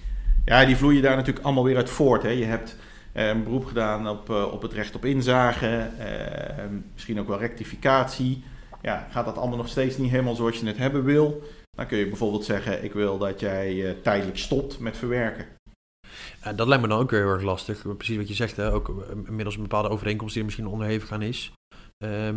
Ja, 0.46 0.66
die 0.66 0.76
vloeien 0.76 1.02
daar 1.02 1.16
natuurlijk 1.16 1.46
allemaal 1.46 1.64
weer 1.64 1.76
uit 1.76 1.90
voort. 1.90 2.24
Hè. 2.24 2.30
Je 2.30 2.46
hebt 2.46 2.78
eh, 3.12 3.28
een 3.28 3.44
beroep 3.44 3.66
gedaan 3.66 4.10
op, 4.10 4.30
op 4.30 4.62
het 4.62 4.74
recht 4.74 4.96
op 4.96 5.06
inzage, 5.06 5.90
misschien 6.94 7.20
ook 7.20 7.28
wel 7.28 7.40
rectificatie. 7.40 8.44
Ja, 8.82 9.08
gaat 9.12 9.26
dat 9.26 9.38
allemaal 9.38 9.58
nog 9.58 9.68
steeds 9.68 9.98
niet 9.98 10.12
helemaal 10.12 10.36
zoals 10.36 10.60
je 10.60 10.66
het 10.66 10.78
hebben 10.78 11.04
wil? 11.04 11.44
Dan 11.78 11.88
kun 11.88 11.98
je 11.98 12.08
bijvoorbeeld 12.08 12.46
zeggen, 12.46 12.84
ik 12.84 12.94
wil 12.94 13.18
dat 13.18 13.40
jij 13.40 13.98
tijdelijk 14.04 14.38
stopt 14.38 14.80
met 14.80 14.98
verwerken. 14.98 15.46
Dat 16.56 16.68
lijkt 16.68 16.84
me 16.84 16.90
dan 16.90 17.00
ook 17.00 17.12
weer 17.12 17.20
heel 17.20 17.34
erg 17.34 17.42
lastig. 17.42 17.98
Precies 17.98 18.18
wat 18.18 18.28
je 18.28 18.34
zegt, 18.34 18.58
hè? 18.58 18.74
ook 18.74 18.94
middels 19.26 19.56
een 19.56 19.62
bepaalde 19.62 19.90
overeenkomst 19.90 20.34
die 20.34 20.44
er 20.44 20.50
misschien 20.50 20.72
onderhevig 20.72 21.12
aan 21.12 21.22
is. 21.22 21.52
Ehm, 22.02 22.36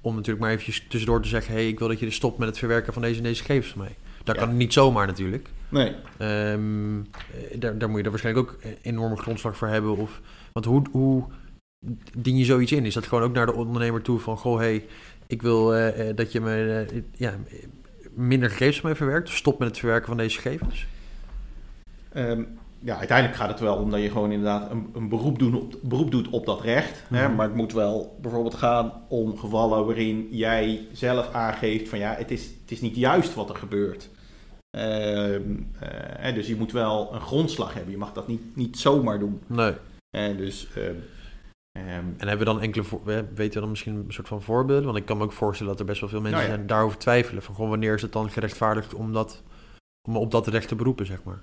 om 0.00 0.14
natuurlijk 0.14 0.40
maar 0.40 0.50
eventjes 0.50 0.86
tussendoor 0.88 1.22
te 1.22 1.28
zeggen, 1.28 1.54
hey, 1.54 1.68
ik 1.68 1.78
wil 1.78 1.88
dat 1.88 1.98
je 1.98 2.06
er 2.06 2.12
stopt 2.12 2.38
met 2.38 2.48
het 2.48 2.58
verwerken 2.58 2.92
van 2.92 3.02
deze 3.02 3.16
en 3.18 3.22
deze 3.22 3.40
gegevens 3.44 3.72
van 3.72 3.80
mij. 3.80 3.96
Dat 4.24 4.36
Ja. 4.36 4.44
kan 4.44 4.56
niet 4.56 4.72
zomaar 4.72 5.06
natuurlijk. 5.06 5.48
Nee, 5.68 5.94
Ehm, 6.16 6.98
eh, 6.98 7.60
daar, 7.60 7.78
daar 7.78 7.88
moet 7.88 7.98
je 7.98 8.04
er 8.04 8.10
waarschijnlijk 8.10 8.50
ook 8.50 8.58
een 8.62 8.76
enorme 8.82 9.16
grondslag 9.16 9.56
voor 9.56 9.68
hebben. 9.68 9.96
Of, 9.96 10.20
want 10.52 10.66
hoe, 10.66 10.82
hoe 10.90 11.24
dien 12.18 12.36
je 12.36 12.44
zoiets 12.44 12.72
in? 12.72 12.84
Is 12.86 12.94
dat 12.94 13.06
gewoon 13.06 13.24
ook 13.24 13.32
naar 13.34 13.46
de 13.46 13.54
ondernemer 13.54 14.02
toe 14.02 14.18
van... 14.18 14.36
Goh, 14.36 14.58
hey, 14.58 14.86
ik 15.26 15.42
wil 15.42 15.74
eh, 15.74 16.08
eh, 16.08 16.16
dat 16.16 16.32
je 16.32 16.40
me 16.40 16.86
ja, 17.16 17.34
minder 18.14 18.50
gegevens 18.50 18.80
van 18.80 18.88
mij 18.88 18.98
verwerkt. 18.98 19.28
Stop 19.28 19.58
met 19.58 19.68
het 19.68 19.78
verwerken 19.78 20.06
van 20.08 20.16
deze 20.16 20.40
gegevens. 20.40 20.86
Ehm, 22.12 22.42
ja, 22.78 22.96
uiteindelijk 22.96 23.38
gaat 23.38 23.48
het 23.48 23.60
wel 23.60 23.76
om 23.76 23.90
dat 23.90 24.00
je 24.00 24.10
gewoon 24.10 24.32
inderdaad 24.32 24.70
een, 24.70 24.90
een 24.94 25.08
beroep, 25.08 25.38
doen 25.38 25.54
op, 25.54 25.74
beroep 25.82 26.10
doet 26.10 26.28
op 26.28 26.46
dat 26.46 26.60
recht. 26.60 27.02
Hè? 27.08 27.26
Mhm. 27.26 27.36
Maar 27.36 27.46
het 27.46 27.56
moet 27.56 27.72
wel 27.72 28.18
bijvoorbeeld 28.20 28.54
gaan 28.54 28.92
om 29.08 29.38
gevallen 29.38 29.86
waarin 29.86 30.28
jij 30.30 30.86
zelf 30.92 31.32
aangeeft 31.32 31.88
van 31.88 31.98
ja, 31.98 32.14
het 32.14 32.30
is, 32.30 32.44
het 32.60 32.70
is 32.70 32.80
niet 32.80 32.96
juist 32.96 33.34
wat 33.34 33.48
er 33.48 33.56
gebeurt. 33.56 34.08
Ehm, 34.70 35.42
eh, 36.20 36.34
dus 36.34 36.46
je 36.46 36.56
moet 36.56 36.72
wel 36.72 37.14
een 37.14 37.20
grondslag 37.20 37.74
hebben. 37.74 37.92
Je 37.92 37.98
mag 37.98 38.12
dat 38.12 38.28
niet, 38.28 38.56
niet 38.56 38.78
zomaar 38.78 39.18
doen. 39.18 39.40
Nee. 39.46 39.72
En 40.10 40.36
dus, 40.36 40.68
ehm, 40.74 40.94
Ehm, 41.78 42.06
En 42.16 42.28
hebben 42.28 42.38
we 42.38 42.52
dan 42.52 42.60
enkele, 42.60 42.84
weten 43.34 43.54
we 43.54 43.60
dan 43.60 43.68
misschien 43.68 43.94
een 43.94 44.12
soort 44.12 44.28
van 44.28 44.42
voorbeelden? 44.42 44.84
Want 44.84 44.96
ik 44.96 45.04
kan 45.04 45.16
me 45.16 45.24
ook 45.24 45.32
voorstellen 45.32 45.72
dat 45.72 45.80
er 45.80 45.86
best 45.86 46.00
wel 46.00 46.08
veel 46.08 46.20
mensen 46.20 46.38
Nou 46.38 46.50
ja. 46.50 46.56
zijn 46.56 46.68
daarover 46.68 46.98
twijfelen. 46.98 47.42
Van 47.42 47.54
gewoon 47.54 47.70
wanneer 47.70 47.94
is 47.94 48.02
het 48.02 48.12
dan 48.12 48.30
gerechtvaardigd 48.30 48.94
om, 48.94 49.12
dat, 49.12 49.42
om 50.08 50.16
op 50.16 50.30
dat 50.30 50.46
recht 50.46 50.68
te 50.68 50.74
beroepen, 50.74 51.06
zeg 51.06 51.22
maar. 51.22 51.42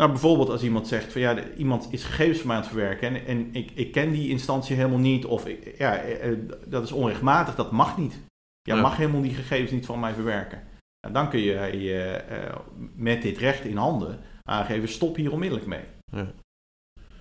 Nou, 0.00 0.12
bijvoorbeeld 0.12 0.48
als 0.48 0.62
iemand 0.62 0.88
zegt 0.88 1.12
van 1.12 1.20
ja, 1.20 1.34
de- 1.34 1.54
iemand 1.56 1.88
is 1.90 2.04
gegevens 2.04 2.38
van 2.38 2.46
mij 2.46 2.56
aan 2.56 2.62
het 2.62 2.70
verwerken 2.70 3.08
en, 3.08 3.26
en 3.26 3.48
ik, 3.54 3.70
ik 3.74 3.92
ken 3.92 4.10
die 4.10 4.28
instantie 4.28 4.76
helemaal 4.76 4.98
niet, 4.98 5.24
of 5.24 5.46
ik, 5.46 5.78
ja, 5.78 5.96
eh, 5.96 6.30
eh, 6.30 6.38
dat 6.66 6.84
is 6.84 6.92
onrechtmatig, 6.92 7.54
dat 7.54 7.70
mag 7.72 7.98
niet. 7.98 8.18
Jij 8.62 8.76
Ja. 8.76 8.82
mag 8.82 8.96
helemaal 8.96 9.22
die 9.22 9.34
gegevens 9.34 9.70
niet 9.70 9.86
van 9.86 10.00
mij 10.00 10.14
verwerken. 10.14 10.62
Nou, 11.00 11.14
dan 11.14 11.30
kun 11.30 11.40
je 11.40 11.54
eh, 11.54 12.56
met 12.94 13.22
dit 13.22 13.38
recht 13.38 13.64
in 13.64 13.76
handen 13.76 14.20
aangeven, 14.42 14.88
stop 14.88 15.16
hier 15.16 15.32
onmiddellijk 15.32 15.68
mee. 15.68 15.84
Ja. 16.12 16.32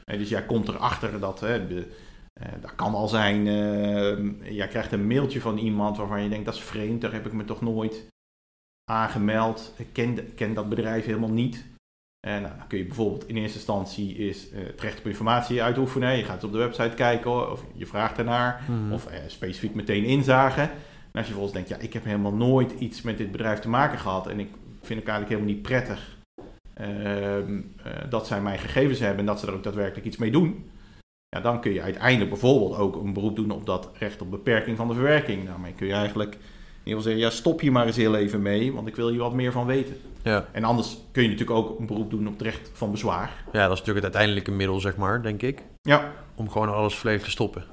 Eh, 0.04 0.18
dus 0.18 0.30
jij 0.30 0.46
komt 0.46 0.68
erachter 0.68 1.20
dat, 1.20 1.40
hè, 1.40 1.68
de, 1.68 1.88
dat 2.62 2.76
kan 2.76 2.94
al 2.94 3.08
zijn, 3.08 3.48
eh, 3.48 4.52
jij 4.56 4.68
krijgt 4.68 4.92
een 4.92 5.08
mailtje 5.08 5.42
van 5.42 5.58
iemand 5.58 5.98
waarvan 5.98 6.24
je 6.24 6.30
denkt 6.30 6.46
dat 6.46 6.56
is 6.56 6.62
vreemd, 6.62 7.02
daar 7.02 7.14
heb 7.14 7.26
ik 7.26 7.34
me 7.34 7.46
toch 7.46 7.62
nooit 7.62 8.08
aangemeld. 8.92 9.74
Ik 9.78 9.88
ken, 9.92 10.18
ik 10.18 10.36
ken 10.36 10.54
dat 10.54 10.70
bedrijf 10.70 11.06
helemaal 11.06 11.32
niet. 11.32 11.66
En 12.20 12.42
nou, 12.42 12.58
dan 12.58 12.68
kun 12.68 12.78
je 12.78 12.86
bijvoorbeeld 12.86 13.28
in 13.28 13.38
eerste 13.38 13.58
instantie 13.58 14.16
is, 14.16 14.50
eh, 14.50 14.66
het 14.66 14.82
recht 14.82 15.00
op 15.00 15.06
informatie 15.06 15.64
uitoefenen. 15.64 16.18
Je 16.18 16.24
gaat 16.24 16.44
op 16.44 16.52
de 16.52 16.58
website 16.58 16.96
kijken 16.96 17.52
of 17.52 17.66
je 17.74 17.86
vraagt 17.86 18.18
ernaar. 18.18 18.64
Mhm. 18.68 18.94
Of 18.94 19.06
eh, 19.06 19.20
specifiek 19.28 19.74
meteen 19.74 20.04
inzagen. 20.04 20.64
En 20.64 21.16
als 21.20 21.28
je 21.28 21.34
vervolgens 21.34 21.54
denkt, 21.54 21.70
ja, 21.70 21.78
ik 21.88 21.94
heb 21.94 22.04
helemaal 22.04 22.34
nooit 22.34 22.72
iets 22.72 23.02
met 23.02 23.18
dit 23.18 23.32
bedrijf 23.32 23.60
te 23.60 23.70
maken 23.70 24.00
gehad. 24.00 24.28
En 24.28 24.40
ik 24.40 24.50
vind 24.82 25.00
het 25.00 25.10
eigenlijk 25.10 25.30
helemaal 25.30 25.54
niet 25.54 25.62
prettig 25.62 26.18
ehm, 26.74 27.62
eh, 27.84 28.10
dat 28.10 28.28
zij 28.28 28.42
mijn 28.42 28.60
gegevens 28.60 29.00
hebben 29.00 29.20
en 29.20 29.26
dat 29.26 29.40
ze 29.40 29.48
er 29.48 29.54
ook 29.54 29.64
daadwerkelijk 29.64 30.06
iets 30.06 30.18
mee 30.18 30.32
doen. 30.32 30.70
Ja, 31.30 31.42
dan 31.42 31.62
kun 31.62 31.74
je 31.74 31.82
uiteindelijk 31.82 32.30
bijvoorbeeld 32.30 32.76
ook 32.76 32.96
een 32.96 33.14
beroep 33.14 33.36
doen 33.36 33.52
op 33.52 33.66
dat 33.66 33.90
recht 33.94 34.22
op 34.22 34.32
beperking 34.32 34.78
van 34.78 34.88
de 34.88 34.94
verwerking. 34.94 35.46
Daarmee 35.46 35.74
kun 35.74 35.88
je 35.88 35.94
eigenlijk 35.94 36.38
ieder 36.90 36.98
geval 36.98 37.12
zeggen, 37.12 37.22
ja, 37.22 37.30
stop 37.30 37.60
hier 37.60 37.72
maar 37.72 37.86
eens 37.86 37.96
heel 37.96 38.16
even 38.16 38.42
mee, 38.42 38.74
want 38.74 38.88
ik 38.88 38.96
wil 38.96 39.10
hier 39.10 39.20
wat 39.20 39.34
meer 39.34 39.52
van 39.52 39.66
weten. 39.66 39.98
Ja. 40.24 40.46
En 40.52 40.64
anders 40.64 40.98
kun 41.12 41.24
je 41.24 41.30
natuurlijk 41.30 41.58
ook 41.58 41.80
een 41.80 41.86
beroep 41.86 42.10
doen 42.10 42.28
op 42.28 42.34
het 42.34 42.42
recht 42.42 42.72
van 42.74 42.92
bezwaar. 42.92 43.44
ja, 43.52 43.62
dat 43.68 43.72
is 43.72 43.80
natuurlijk 43.80 44.06
het 44.06 44.16
uiteindelijke 44.16 44.52
middel, 44.52 44.80
zeg 44.80 44.96
maar, 44.96 45.22
denk 45.22 45.42
ik. 45.42 45.62
Ja, 45.82 46.14
Om 46.36 46.50
gewoon 46.50 46.74
alles 46.74 46.96
volledig 46.96 47.24
te 47.24 47.30
stoppen. 47.30 47.64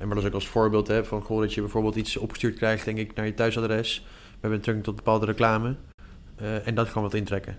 En 0.00 0.06
maar 0.06 0.14
dat 0.14 0.24
is 0.24 0.28
ook 0.28 0.34
als 0.34 0.48
voorbeeld 0.48 0.88
hè, 0.88 1.04
van 1.04 1.22
gewoon 1.22 1.42
dat 1.42 1.54
je 1.54 1.60
bijvoorbeeld 1.60 1.96
iets 1.96 2.16
opgestuurd 2.16 2.56
krijgt, 2.56 2.84
denk 2.84 2.98
ik, 2.98 3.14
naar 3.14 3.26
je 3.26 3.34
thuisadres. 3.34 4.06
Met 4.40 4.50
betrekking 4.50 4.84
tot 4.84 4.96
bepaalde 4.96 5.26
reclame. 5.26 5.74
Eh, 6.36 6.66
en 6.66 6.74
dat 6.74 6.88
gewoon 6.88 7.02
wat 7.02 7.14
intrekken. 7.14 7.56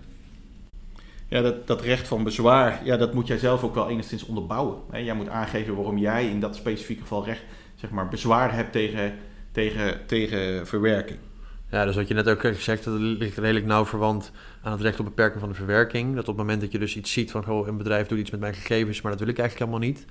Ja, 1.28 1.42
dat, 1.42 1.66
dat 1.66 1.80
recht 1.80 2.08
van 2.08 2.24
bezwaar, 2.24 2.80
ja, 2.84 2.96
dat 2.96 3.14
moet 3.14 3.26
jij 3.26 3.38
zelf 3.38 3.62
ook 3.62 3.74
wel 3.74 3.88
enigszins 3.88 4.26
onderbouwen. 4.26 4.76
Hè? 4.90 4.98
Jij 4.98 5.14
moet 5.14 5.28
aangeven 5.28 5.74
waarom 5.74 5.98
jij 5.98 6.28
in 6.28 6.40
dat 6.40 6.56
specifieke 6.56 7.02
geval 7.02 7.24
recht, 7.24 7.42
zeg 7.74 7.90
maar, 7.90 8.08
bezwaar 8.08 8.54
hebt 8.54 8.72
tegen, 8.72 9.14
tegen, 9.52 10.00
tegen 10.06 10.66
verwerking. 10.66 11.18
Ja, 11.70 11.84
dus 11.84 11.96
wat 11.96 12.08
je 12.08 12.14
net 12.14 12.28
ook 12.28 12.42
hebt 12.42 12.56
gezegd, 12.56 12.84
dat 12.84 12.94
ligt 12.98 13.38
redelijk 13.38 13.66
nauw 13.66 13.84
verwant 13.86 14.32
aan 14.62 14.72
het 14.72 14.80
recht 14.80 14.98
op 15.00 15.04
beperking 15.04 15.40
van 15.40 15.48
de 15.48 15.54
verwerking. 15.54 16.10
Dat 16.10 16.20
op 16.20 16.26
het 16.26 16.36
moment 16.36 16.60
dat 16.60 16.72
je 16.72 16.78
dus 16.78 16.96
iets 16.96 17.12
ziet 17.12 17.30
van, 17.30 17.44
goh, 17.44 17.66
een 17.66 17.76
bedrijf 17.76 18.06
doet 18.06 18.18
iets 18.18 18.30
met 18.30 18.40
mijn 18.40 18.54
gegevens, 18.54 19.00
maar 19.00 19.10
dat 19.12 19.20
wil 19.20 19.28
ik 19.28 19.38
eigenlijk 19.38 19.70
helemaal 19.70 19.88
niet. 19.90 20.04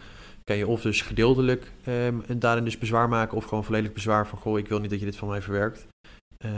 Kan 0.44 0.58
je 0.58 0.68
of 0.68 0.82
dus 0.82 1.02
gedeeltelijk 1.02 1.72
ehm, 1.84 2.16
daarin 2.40 2.64
dus 2.64 2.78
bezwaar 2.78 3.10
maken, 3.10 3.38
of 3.38 3.44
gewoon 3.46 3.64
volledig 3.64 3.94
bezwaar 3.94 4.28
van, 4.28 4.38
goh, 4.40 4.58
ik 4.58 4.68
wil 4.68 4.80
niet 4.80 4.90
dat 4.90 5.00
je 5.00 5.06
dit 5.06 5.16
van 5.16 5.28
mij 5.28 5.42
verwerkt. 5.42 5.88
Ehm, 6.38 6.56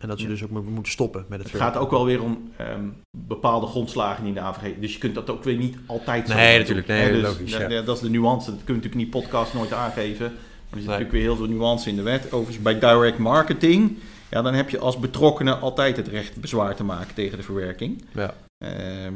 en 0.00 0.08
dat 0.08 0.18
ze 0.18 0.24
Ja. 0.24 0.30
dus 0.30 0.44
ook 0.44 0.50
mo- 0.50 0.62
moeten 0.62 0.92
stoppen 0.92 1.24
met 1.28 1.38
het 1.42 1.52
Het 1.52 1.60
gaat 1.60 1.76
ook 1.76 1.90
wel 1.90 2.04
weer 2.04 2.22
om 2.22 2.50
ehm, 2.56 2.84
bepaalde 3.18 3.66
grondslagen 3.66 4.26
in 4.26 4.34
de 4.34 4.40
AVG. 4.40 4.74
Dus 4.80 4.92
je 4.92 4.98
kunt 4.98 5.14
dat 5.14 5.30
ook 5.30 5.44
weer 5.44 5.56
niet 5.56 5.76
altijd 5.86 6.28
zo 6.28 6.34
Nee, 6.34 6.58
natuurlijk. 6.58 6.86
Nee, 6.86 7.12
dus 7.12 7.22
logisch, 7.22 7.52
dat, 7.52 7.70
ja. 7.70 7.82
dat 7.82 7.96
is 7.96 8.02
de 8.02 8.10
nuance. 8.10 8.50
Dat 8.50 8.64
kun 8.64 8.74
je 8.74 8.80
natuurlijk 8.80 9.00
in 9.04 9.10
die 9.10 9.22
podcast 9.22 9.54
nooit 9.54 9.72
aangeven. 9.72 10.32
Er 10.76 10.82
zit 10.82 10.90
natuurlijk 10.90 11.12
weer 11.12 11.22
heel 11.22 11.36
veel 11.36 11.46
nuance 11.56 11.88
in 11.88 11.96
de 11.96 12.02
wet. 12.02 12.24
Overigens 12.32 12.62
bij 12.62 12.78
direct 12.78 13.18
marketing, 13.18 13.96
ja, 14.30 14.42
dan 14.42 14.54
heb 14.54 14.68
je 14.70 14.78
als 14.78 14.98
betrokkenen 14.98 15.60
altijd 15.60 15.96
het 15.96 16.08
recht 16.08 16.40
bezwaar 16.40 16.74
te 16.74 16.84
maken 16.84 17.14
tegen 17.14 17.38
de 17.38 17.44
verwerking. 17.44 18.04
Ja. 18.12 18.34
Ehm, 18.64 19.14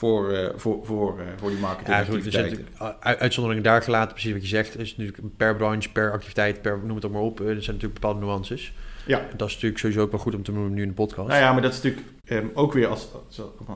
voor, 0.00 0.52
voor, 0.56 0.86
voor, 0.86 1.18
eh, 1.20 1.26
voor 1.36 1.48
die 1.50 1.58
Ja, 1.58 1.64
marketingactiviteiten. 1.66 2.58
u- 2.82 2.84
uitzonderingen 3.00 3.62
daar 3.64 3.82
gelaten, 3.82 4.12
precies 4.12 4.32
wat 4.32 4.42
je 4.42 4.48
zegt. 4.48 4.78
Is 4.78 4.96
natuurlijk 4.96 5.36
per 5.36 5.56
branche, 5.56 5.90
per 5.92 6.12
activiteit, 6.12 6.62
per 6.62 6.78
noem 6.84 6.96
het 6.96 7.04
ook 7.04 7.12
maar 7.12 7.20
op. 7.22 7.40
eh, 7.40 7.46
Er 7.46 7.52
zijn 7.62 7.76
natuurlijk 7.76 8.00
bepaalde 8.00 8.20
nuances. 8.20 8.72
Ja. 9.06 9.18
Dat 9.36 9.48
is 9.48 9.54
natuurlijk 9.54 9.80
sowieso 9.80 10.02
ook 10.02 10.10
wel 10.10 10.20
goed 10.20 10.34
om 10.34 10.42
te 10.42 10.52
noemen 10.52 10.72
nu 10.74 10.82
in 10.82 10.88
de 10.88 10.94
podcast. 10.94 11.28
Nou 11.28 11.40
ja, 11.40 11.52
maar 11.52 11.62
dat 11.62 11.72
is 11.72 11.82
natuurlijk 11.82 12.06
ehm, 12.24 12.46
ook 12.54 12.72
weer 12.72 12.86
als, 12.86 13.08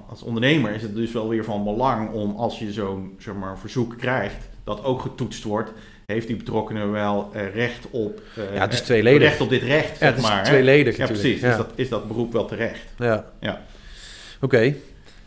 als 0.08 0.22
ondernemer 0.22 0.72
is 0.74 0.82
het 0.82 0.94
dus 0.94 1.12
wel 1.12 1.28
weer 1.28 1.44
van 1.44 1.64
belang 1.64 2.10
om 2.12 2.36
als 2.36 2.58
je 2.58 2.72
zo'n 2.72 3.14
zeg 3.18 3.34
maar, 3.34 3.58
verzoek 3.58 3.98
krijgt, 3.98 4.48
dat 4.64 4.84
ook 4.84 5.00
getoetst 5.00 5.42
wordt. 5.44 5.72
Heeft 6.10 6.26
die 6.26 6.36
betrokkenen 6.36 6.90
wel 6.92 7.30
eh, 7.32 7.54
recht 7.54 7.86
op 7.90 8.20
eh, 8.36 8.54
Ja, 8.54 8.60
het 8.60 8.72
is 8.72 8.80
tweeledig. 8.80 9.28
recht 9.28 9.40
op 9.40 9.48
dit 9.48 9.62
recht, 9.62 9.98
ja, 9.98 10.06
het 10.06 10.16
is 10.16 10.22
maar. 10.22 10.38
hè? 10.38 10.44
tweeledig 10.44 10.96
Ja, 10.96 11.06
precies. 11.06 11.40
Ja. 11.40 11.50
Is, 11.50 11.56
dat, 11.56 11.72
is 11.74 11.88
dat 11.88 12.08
beroep 12.08 12.32
wel 12.32 12.46
terecht? 12.46 12.80
Ja. 12.98 13.24
Ja. 13.40 13.62
Oké. 14.40 14.74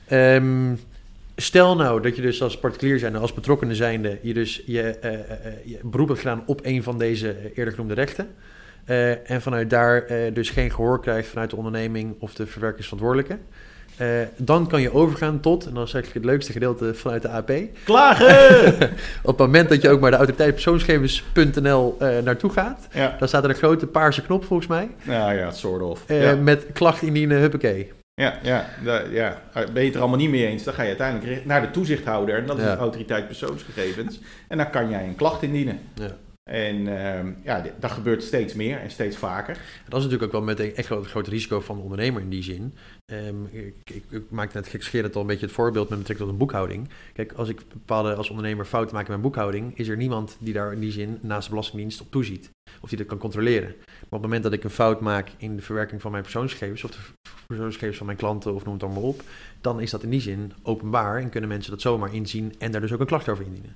Ehm, 0.08 0.76
stel 1.36 1.76
nou 1.76 2.02
dat 2.02 2.16
je 2.16 2.22
dus 2.22 2.42
als 2.42 2.58
particulier 2.60 3.00
zijnde, 3.00 3.20
als 3.20 3.34
betrokkenen 3.34 3.76
zijnde, 3.76 4.20
je 4.22 4.34
dus 4.34 4.64
je, 4.66 4.82
eh, 4.82 5.12
je 5.64 5.80
beroep 5.84 6.08
hebt 6.08 6.20
gedaan 6.20 6.44
op 6.46 6.60
een 6.64 6.84
van 6.84 6.98
deze 6.98 7.36
eerder 7.56 7.74
genoemde 7.74 7.94
rechten. 7.94 8.28
en 9.26 9.42
vanuit 9.42 9.70
daar 9.70 10.06
dus 10.34 10.50
geen 10.50 10.72
gehoor 10.72 11.02
krijgt 11.02 11.28
vanuit 11.30 11.50
de 11.50 11.56
onderneming 11.56 12.16
of 12.20 12.34
de 12.34 12.48
verwerkingsverantwoordelijke. 12.48 13.38
Eh, 13.98 14.08
dan 14.38 14.68
kan 14.68 14.82
je 14.82 14.94
overgaan 14.94 15.40
tot, 15.40 15.66
en 15.66 15.74
dat 15.74 15.88
is 15.88 15.94
eigenlijk 15.94 16.26
het 16.26 16.34
leukste 16.34 16.52
gedeelte 16.52 16.94
vanuit 16.94 17.22
de 17.22 17.30
AP. 17.30 17.52
Klagen! 17.84 18.74
Op 19.22 19.28
het 19.28 19.38
moment 19.38 19.70
dat 19.70 19.82
je 19.82 19.90
ook 19.90 20.00
maar 20.00 20.12
de 20.12 20.18
autoriteit 20.18 20.54
persoonsgegevens.nl 20.54 21.96
eh, 22.00 22.18
naartoe 22.24 22.50
gaat, 22.52 22.88
ja. 22.94 23.16
dan 23.20 23.28
staat 23.28 23.44
er 23.44 23.50
een 23.50 23.56
grote 23.56 23.88
paarse 23.88 24.22
knop 24.22 24.46
volgens 24.46 24.68
mij. 24.70 24.90
Nou 25.04 25.34
ja, 25.34 25.52
soort 25.52 25.82
of. 25.82 26.04
eh, 26.08 26.24
ja. 26.24 26.36
Met 26.36 26.66
klacht 26.74 27.02
indienen, 27.02 27.40
huppakee. 27.40 27.92
Ja, 28.16 28.34
ja, 28.42 28.66
da- 28.84 29.02
ja. 29.12 29.42
Ben 29.54 29.82
je 29.82 29.86
het 29.86 29.94
er 29.96 30.00
allemaal 30.02 30.20
niet 30.20 30.30
mee 30.30 30.46
eens, 30.48 30.64
dan 30.64 30.74
ga 30.74 30.82
je 30.82 30.88
uiteindelijk 30.88 31.46
naar 31.46 31.62
de 31.62 31.72
toezichthouder. 31.72 32.38
En 32.38 32.46
dat 32.46 32.58
is 32.58 32.64
Ja. 32.64 32.72
de 32.74 32.78
autoriteit 32.82 33.26
persoonsgegevens. 33.28 34.20
En 34.48 34.58
dan 34.58 34.70
kan 34.70 34.90
jij 34.90 35.04
een 35.04 35.16
klacht 35.16 35.42
indienen. 35.44 35.80
Ja. 35.94 36.08
En 36.44 36.88
ehm, 36.88 37.34
ja, 37.44 37.66
dat 37.80 37.92
gebeurt 37.92 38.24
steeds 38.24 38.54
meer 38.54 38.80
en 38.80 38.92
steeds 38.92 39.18
vaker. 39.18 39.54
Dat 39.88 40.00
is 40.00 40.06
natuurlijk 40.06 40.24
ook 40.24 40.32
wel 40.32 40.42
met 40.42 40.60
een 40.60 40.76
echt 40.76 40.90
wel 40.90 40.98
het 40.98 41.10
grote 41.10 41.30
risico 41.30 41.60
van 41.60 41.76
de 41.76 41.82
ondernemer 41.82 42.22
in 42.22 42.30
die 42.30 42.44
zin. 42.44 42.74
Ehm, 43.06 43.46
ik, 43.46 43.76
ik, 43.84 44.04
ik 44.10 44.24
maakte 44.30 44.58
net 44.58 44.68
gekscherend 44.68 45.16
al 45.16 45.22
een 45.22 45.28
beetje 45.28 45.46
het 45.46 45.56
voorbeeld 45.56 45.90
met 45.90 45.98
betrekking 45.98 46.30
tot 46.30 46.40
een 46.40 46.46
boekhouding. 46.46 46.90
Kijk, 47.14 47.32
als 47.32 47.50
ik 47.50 47.62
bepaalde 47.68 48.16
als 48.16 48.30
ondernemer 48.30 48.66
fouten 48.66 48.96
maak 48.96 49.04
in 49.04 49.10
mijn 49.10 49.22
boekhouding, 49.22 49.78
is 49.78 49.88
er 49.88 49.98
niemand 49.98 50.38
die 50.40 50.54
daar 50.54 50.74
in 50.74 50.80
die 50.80 50.92
zin 50.92 51.20
naast 51.22 51.44
de 51.44 51.50
Belastingdienst 51.50 52.02
op 52.02 52.12
toeziet. 52.12 52.50
Of 52.82 52.90
die 52.90 52.98
dat 52.98 53.08
kan 53.08 53.18
controleren. 53.18 53.76
Maar 53.78 54.00
op 54.00 54.12
het 54.12 54.22
moment 54.22 54.44
dat 54.44 54.54
ik 54.54 54.64
een 54.64 54.70
fout 54.70 55.02
maak 55.02 55.32
in 55.38 55.56
de 55.56 55.62
verwerking 55.62 56.02
van 56.02 56.12
mijn 56.12 56.24
persoonsgegevens, 56.24 56.84
of 56.84 56.92
de 56.92 56.98
persoonsgegevens 57.48 57.98
van 57.98 58.06
mijn 58.06 58.18
klanten, 58.18 58.54
of 58.54 58.64
noem 58.64 58.74
het 58.74 58.82
dan 58.82 58.94
maar 58.94 59.02
op, 59.02 59.22
dan 59.62 59.82
is 59.82 59.92
dat 59.92 60.04
in 60.04 60.10
die 60.10 60.22
zin 60.22 60.54
openbaar 60.64 61.22
en 61.22 61.30
kunnen 61.30 61.50
mensen 61.50 61.72
dat 61.72 61.82
zomaar 61.82 62.14
inzien 62.14 62.54
en 62.58 62.72
daar 62.72 62.82
dus 62.82 62.94
ook 62.94 63.00
een 63.00 63.06
klacht 63.06 63.30
over 63.30 63.46
indienen. 63.46 63.76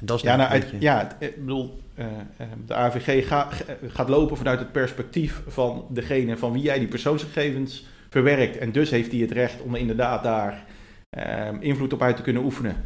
En 0.00 0.06
dat 0.06 0.16
is 0.16 0.22
Ja, 0.22 0.36
nou, 0.36 0.50
uit- 0.50 0.62
beetje- 0.62 0.80
ja 0.80 1.16
ik 1.18 1.36
bedoel, 1.38 1.80
eh, 1.94 2.06
eh, 2.36 2.46
de 2.66 2.74
AVG 2.74 3.26
ga- 3.28 3.48
gaat 3.86 4.08
lopen 4.08 4.36
vanuit 4.36 4.58
het 4.58 4.72
perspectief 4.72 5.42
van 5.46 5.86
degene 5.90 6.36
van 6.36 6.52
wie 6.52 6.62
jij 6.62 6.78
die 6.78 6.88
persoonsgegevens 6.88 7.86
verwerkt. 8.10 8.56
En 8.58 8.72
dus 8.72 8.90
heeft 8.90 9.10
hij 9.12 9.20
het 9.20 9.30
recht 9.30 9.60
om 9.62 9.74
inderdaad 9.74 10.22
daar 10.22 10.64
ehm, 11.10 11.56
invloed 11.60 11.92
op 11.92 12.02
uit 12.02 12.16
te 12.16 12.22
kunnen 12.22 12.42
oefenen. 12.44 12.76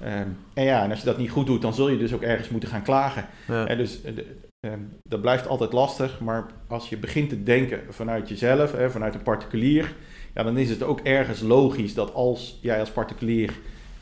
Ehm, 0.00 0.26
en 0.54 0.64
ja, 0.64 0.82
en 0.84 0.90
als 0.90 0.98
je 0.98 1.04
dat 1.04 1.18
niet 1.18 1.30
goed 1.30 1.46
doet, 1.46 1.62
dan 1.62 1.74
zul 1.74 1.88
je 1.90 1.98
dus 1.98 2.12
ook 2.12 2.22
ergens 2.22 2.48
moeten 2.48 2.68
gaan 2.68 2.82
klagen. 2.82 3.26
ja. 3.46 3.66
Hè, 3.66 3.76
dus 3.76 4.02
eh, 4.02 4.12
ehm, 4.60 4.78
dat 5.04 5.20
blijft 5.20 5.46
altijd 5.46 5.72
lastig, 5.72 6.20
maar 6.20 6.46
als 6.66 6.88
je 6.88 6.96
begint 6.96 7.28
te 7.28 7.42
denken 7.42 7.80
vanuit 7.88 8.28
jezelf, 8.28 8.72
hè, 8.72 8.90
vanuit 8.90 9.14
een 9.14 9.22
particulier, 9.22 9.94
ja, 10.34 10.42
dan 10.42 10.58
is 10.58 10.70
het 10.70 10.82
ook 10.82 11.00
ergens 11.00 11.40
logisch 11.40 11.94
dat 11.94 12.14
als 12.14 12.58
jij 12.62 12.80
als 12.80 12.90
particulier 12.90 13.52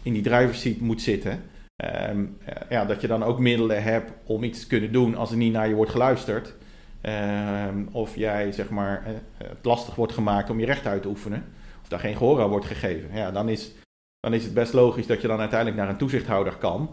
in 0.02 0.12
die 0.12 0.22
driver's 0.22 0.60
seat 0.60 0.78
moet 0.80 1.02
zitten, 1.02 1.42
ehm, 1.82 2.24
eh, 2.44 2.54
ja, 2.70 2.84
dat 2.84 3.00
je 3.00 3.06
dan 3.06 3.22
ook 3.22 3.38
middelen 3.38 3.82
hebt 3.82 4.12
om 4.24 4.42
iets 4.42 4.60
te 4.60 4.66
kunnen 4.66 4.92
doen 4.92 5.14
als 5.16 5.30
er 5.30 5.36
niet 5.36 5.52
naar 5.52 5.68
je 5.68 5.74
wordt 5.74 5.90
geluisterd. 5.90 6.54
Ehm, 7.00 7.84
of 7.92 8.16
jij 8.16 8.52
zeg 8.52 8.70
maar 8.70 9.02
eh, 9.06 9.12
het 9.48 9.64
lastig 9.64 9.94
wordt 9.94 10.12
gemaakt 10.12 10.50
om 10.50 10.60
je 10.60 10.66
recht 10.66 10.86
uit 10.86 11.02
te 11.02 11.08
oefenen, 11.08 11.44
of 11.82 11.88
daar 11.88 11.98
geen 12.00 12.16
gehoor 12.16 12.42
aan 12.42 12.48
wordt 12.48 12.66
gegeven. 12.66 13.08
Ja, 13.14 13.30
dan 13.30 13.48
is, 13.48 13.72
dan 14.20 14.34
is 14.34 14.44
het 14.44 14.54
best 14.54 14.72
logisch 14.72 15.06
dat 15.06 15.20
je 15.20 15.28
dan 15.28 15.38
uiteindelijk 15.40 15.80
naar 15.80 15.88
een 15.88 15.96
toezichthouder 15.96 16.56
kan 16.56 16.90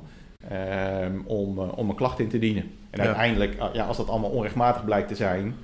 ehm, 0.49 1.19
om, 1.25 1.59
eh, 1.59 1.77
om 1.77 1.89
een 1.89 1.95
klacht 1.95 2.19
in 2.19 2.27
te 2.29 2.39
dienen. 2.39 2.63
En 2.89 2.99
Ja. 3.01 3.05
uiteindelijk, 3.05 3.59
ah, 3.59 3.73
ja, 3.73 3.85
als 3.85 3.97
dat 3.97 4.09
allemaal 4.09 4.29
onrechtmatig 4.29 4.85
blijkt 4.85 5.07
te 5.07 5.15
zijn, 5.15 5.55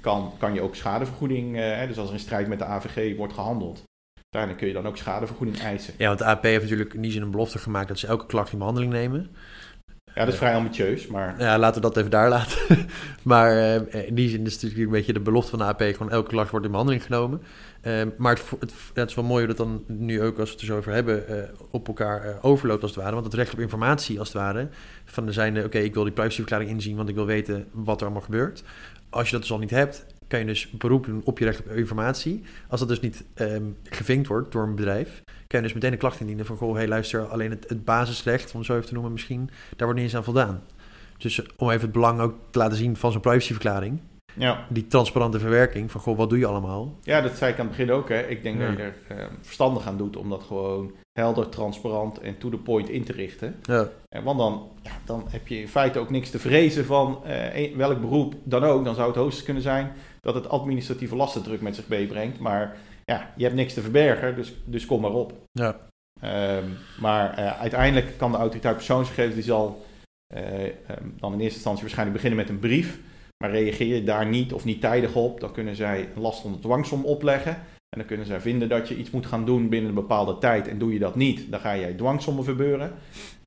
kan, 0.00 0.32
kan 0.38 0.54
je 0.54 0.60
ook 0.60 0.74
schadevergoeding, 0.74 1.56
eh, 1.56 1.86
dus 1.86 1.98
als 1.98 2.08
er 2.08 2.14
in 2.14 2.20
strijd 2.20 2.48
met 2.48 2.58
de 2.58 2.64
AVG 2.64 3.16
wordt 3.16 3.32
gehandeld, 3.32 3.82
uiteindelijk 4.30 4.58
kun 4.58 4.68
je 4.68 4.74
dan 4.74 4.86
ook 4.86 4.96
schadevergoeding 4.96 5.60
eisen. 5.60 5.94
Ja, 5.98 6.06
want 6.06 6.18
de 6.18 6.24
AP 6.24 6.42
heeft 6.42 6.62
natuurlijk 6.62 6.94
in 6.94 7.02
die 7.02 7.12
zin 7.12 7.22
een 7.22 7.30
belofte 7.30 7.58
gemaakt 7.58 7.88
dat 7.88 7.98
ze 7.98 8.06
elke 8.06 8.26
klacht 8.26 8.52
in 8.52 8.58
behandeling 8.58 8.92
nemen. 8.92 9.30
Ja, 10.14 10.24
dat 10.24 10.32
is 10.32 10.38
vrij 10.38 10.54
ambitieus, 10.54 11.06
maar... 11.06 11.34
Ja, 11.38 11.58
laten 11.58 11.82
we 11.82 11.88
dat 11.88 11.96
even 11.96 12.10
daar 12.10 12.28
laten. 12.28 12.86
maar 13.22 13.52
uh, 13.52 14.06
in 14.06 14.14
die 14.14 14.28
zin 14.28 14.46
is 14.46 14.52
het 14.52 14.62
natuurlijk 14.62 14.90
een 14.90 14.96
beetje 14.96 15.12
de 15.12 15.20
belofte 15.20 15.50
van 15.50 15.58
de 15.58 15.64
AP... 15.64 15.80
gewoon 15.80 16.10
elke 16.10 16.28
klas 16.28 16.50
wordt 16.50 16.64
in 16.64 16.70
behandeling 16.70 17.04
genomen. 17.04 17.42
Uh, 17.82 18.02
maar 18.16 18.34
het, 18.34 18.50
het, 18.60 18.72
het, 18.94 19.08
is 19.08 19.14
wel 19.14 19.24
mooi 19.24 19.46
dat 19.46 19.56
dan 19.56 19.84
nu 19.86 20.22
ook, 20.22 20.38
als 20.38 20.48
we 20.48 20.54
het 20.54 20.60
er 20.60 20.66
zo 20.66 20.76
over 20.76 20.92
hebben... 20.92 21.24
Uh, 21.30 21.36
op 21.70 21.88
elkaar 21.88 22.38
overloopt 22.42 22.82
als 22.82 22.90
het 22.90 23.00
ware. 23.00 23.14
Want 23.14 23.26
het 23.26 23.34
recht 23.34 23.52
op 23.52 23.60
informatie 23.60 24.18
als 24.18 24.28
het 24.28 24.36
ware... 24.36 24.68
van 25.04 25.26
de 25.26 25.32
zijnde, 25.32 25.64
oké, 25.64 25.78
ik 25.78 25.94
wil 25.94 26.04
die 26.04 26.12
privacyverklaring 26.12 26.70
inzien... 26.70 26.96
want 26.96 27.08
ik 27.08 27.14
wil 27.14 27.26
weten 27.26 27.68
wat 27.72 27.96
er 27.96 28.06
allemaal 28.06 28.24
gebeurt. 28.24 28.62
Als 29.10 29.26
je 29.26 29.32
dat 29.32 29.40
dus 29.40 29.52
al 29.52 29.58
niet 29.58 29.70
hebt, 29.70 30.06
kan 30.26 30.38
je 30.38 30.44
dus 30.44 30.70
beroep 30.70 31.04
doen 31.04 31.20
op 31.24 31.38
je 31.38 31.44
recht 31.44 31.60
op 31.60 31.70
informatie. 31.70 32.42
Als 32.68 32.80
dat 32.80 32.88
dus 32.88 33.00
niet 33.00 33.24
um, 33.34 33.76
gevinkt 33.82 34.28
wordt 34.28 34.52
door 34.52 34.62
een 34.62 34.74
bedrijf, 34.74 35.22
kan 35.46 35.60
je 35.60 35.66
dus 35.66 35.74
meteen 35.74 35.92
een 35.92 35.98
klacht 35.98 36.20
indienen 36.20 36.46
van, 36.46 36.56
goh, 36.56 36.74
hey, 36.74 36.88
luister, 36.88 37.26
alleen 37.26 37.50
het, 37.50 37.68
het 37.68 37.84
basisrecht, 37.84 38.52
om 38.52 38.58
het 38.58 38.66
zo 38.66 38.74
even 38.74 38.86
te 38.86 38.92
noemen 38.92 39.12
misschien, 39.12 39.50
daar 39.76 39.86
wordt 39.86 39.94
niet 39.94 40.04
eens 40.04 40.16
aan 40.16 40.24
voldaan. 40.24 40.62
Dus 41.18 41.42
om 41.56 41.70
even 41.70 41.82
het 41.82 41.92
belang 41.92 42.20
ook 42.20 42.34
te 42.50 42.58
laten 42.58 42.76
zien 42.76 42.96
van 42.96 43.12
zo'n 43.12 43.20
privacyverklaring. 43.20 44.00
Ja. 44.38 44.66
Die 44.68 44.86
transparante 44.86 45.38
verwerking 45.38 45.90
van, 45.90 46.00
goh, 46.00 46.16
wat 46.16 46.30
doe 46.30 46.38
je 46.38 46.46
allemaal? 46.46 46.98
Ja, 47.02 47.20
dat 47.20 47.36
zei 47.36 47.52
ik 47.52 47.58
aan 47.58 47.66
het 47.66 47.76
begin 47.76 47.92
ook. 47.92 48.08
Hè. 48.08 48.20
Ik 48.20 48.42
denk 48.42 48.60
dat 48.60 48.76
je 48.76 48.82
er 48.82 48.94
uh, 49.12 49.24
verstandig 49.40 49.86
aan 49.86 49.96
doet 49.96 50.16
om 50.16 50.30
dat 50.30 50.42
gewoon 50.42 50.92
helder, 51.12 51.48
transparant 51.48 52.20
en 52.20 52.38
to 52.38 52.48
the 52.48 52.56
point 52.56 52.88
in 52.88 53.04
te 53.04 53.12
richten. 53.12 53.56
Ja. 53.62 53.88
En 54.08 54.24
want 54.24 54.38
dan, 54.38 54.68
ja, 54.82 54.90
dan 55.04 55.24
heb 55.28 55.48
je 55.48 55.60
in 55.60 55.68
feite 55.68 55.98
ook 55.98 56.10
niks 56.10 56.30
te 56.30 56.38
vrezen 56.38 56.84
van 56.84 57.22
uh, 57.26 57.76
welk 57.76 58.00
beroep 58.00 58.34
dan 58.44 58.64
ook. 58.64 58.84
Dan 58.84 58.94
zou 58.94 59.06
het 59.06 59.16
hoogst 59.16 59.42
kunnen 59.42 59.62
zijn 59.62 59.92
dat 60.26 60.34
het 60.34 60.48
administratieve 60.48 61.16
lastendruk 61.16 61.60
met 61.60 61.74
zich 61.74 61.88
meebrengt. 61.88 62.38
Maar 62.38 62.76
ja, 63.04 63.32
je 63.36 63.44
hebt 63.44 63.56
niks 63.56 63.74
te 63.74 63.80
verbergen, 63.80 64.36
dus, 64.36 64.54
dus 64.64 64.86
kom 64.86 65.00
maar 65.00 65.12
op. 65.12 65.32
Ja. 65.52 65.76
Um, 66.58 66.76
maar 67.00 67.38
uh, 67.38 67.60
uiteindelijk 67.60 68.18
kan 68.18 68.30
de 68.30 68.36
autoriteit 68.36 68.76
persoonsgegevens, 68.76 69.34
die 69.34 69.44
zal 69.44 69.84
uh, 70.34 70.64
um, 70.64 71.14
dan 71.18 71.32
in 71.32 71.40
eerste 71.40 71.54
instantie 71.54 71.82
waarschijnlijk 71.82 72.16
beginnen 72.16 72.38
met 72.38 72.48
een 72.48 72.58
brief. 72.58 73.00
Maar 73.42 73.50
reageer 73.50 73.94
je 73.94 74.04
daar 74.04 74.26
niet 74.26 74.52
of 74.52 74.64
niet 74.64 74.80
tijdig 74.80 75.14
op, 75.14 75.40
dan 75.40 75.52
kunnen 75.52 75.76
zij 75.76 76.08
een 76.14 76.22
last 76.22 76.44
onder 76.44 76.60
dwangsom 76.60 77.04
opleggen. 77.04 77.52
En 77.88 77.98
dan 77.98 78.06
kunnen 78.06 78.26
zij 78.26 78.40
vinden 78.40 78.68
dat 78.68 78.88
je 78.88 78.96
iets 78.96 79.10
moet 79.10 79.26
gaan 79.26 79.44
doen 79.44 79.68
binnen 79.68 79.88
een 79.88 79.94
bepaalde 79.94 80.38
tijd. 80.38 80.68
En 80.68 80.78
doe 80.78 80.92
je 80.92 80.98
dat 80.98 81.14
niet, 81.14 81.50
dan 81.50 81.60
ga 81.60 81.76
jij 81.76 81.92
dwangsommen 81.92 82.44
verbeuren. 82.44 82.92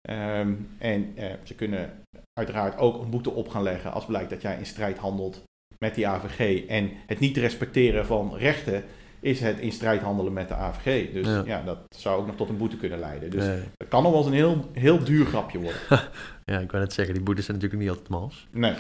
Um, 0.10 0.70
en 0.78 1.14
uh, 1.18 1.26
ze 1.44 1.56
kunnen 1.56 2.04
uiteraard 2.34 2.78
ook 2.78 3.02
een 3.02 3.10
boete 3.10 3.32
op 3.32 3.50
gaan 3.50 3.64
leggen 3.64 3.92
als 3.92 4.06
blijkt 4.06 4.30
dat 4.30 4.42
jij 4.42 4.58
in 4.58 4.66
strijd 4.66 4.98
handelt 4.98 5.48
met 5.80 5.96
die 5.96 6.08
AVG. 6.08 6.66
En 6.68 6.92
het 7.08 7.20
niet 7.20 7.38
respecteren 7.38 8.06
van 8.06 8.36
rechten 8.36 8.84
is 9.20 9.40
het 9.40 9.60
in 9.60 9.72
strijd 9.72 10.02
handelen 10.02 10.34
met 10.34 10.48
de 10.48 10.54
AVG. 10.54 11.12
Dus 11.14 11.28
ja, 11.46 11.62
dat 11.62 11.80
zou 11.90 12.20
ook 12.20 12.28
nog 12.28 12.36
tot 12.36 12.50
een 12.50 12.58
boete 12.58 12.78
kunnen 12.78 13.00
leiden. 13.00 13.30
Dus 13.30 13.46
nee. 13.46 13.62
dat 13.78 13.88
kan 13.88 14.04
nog 14.04 14.12
wel 14.12 14.22
eens 14.22 14.30
een 14.30 14.36
heel, 14.36 14.70
heel 14.74 15.04
duur 15.04 15.26
grapje 15.26 15.60
worden. 15.60 15.82
ja, 16.46 16.60
ik 16.60 16.72
wou 16.72 16.84
net 16.84 16.94
zeggen, 16.94 17.14
die 17.14 17.24
boetes 17.24 17.46
zijn 17.46 17.58
natuurlijk 17.58 17.84
niet 17.84 17.92
altijd 17.92 18.10
mals. 18.10 18.48
Nee. 18.52 18.74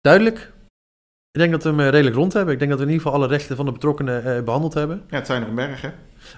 Duidelijk. 0.00 0.52
Ik 1.30 1.40
denk 1.40 1.50
dat 1.52 1.62
we 1.62 1.68
hem 1.68 1.80
eh, 1.80 1.88
redelijk 1.88 2.16
rond 2.16 2.32
hebben. 2.32 2.52
Ik 2.52 2.58
denk 2.58 2.70
dat 2.70 2.80
we 2.80 2.86
in 2.86 2.92
ieder 2.92 3.06
geval 3.06 3.20
alle 3.20 3.30
rechten 3.30 3.56
van 3.56 3.64
de 3.64 3.72
betrokkenen 3.72 4.26
uh, 4.26 4.42
behandeld 4.42 4.74
hebben. 4.74 5.04
Ja, 5.08 5.16
het 5.16 5.26
zijn 5.26 5.42
er 5.42 5.48
een 5.48 5.54
berg, 5.54 5.80
hè? 5.80 5.90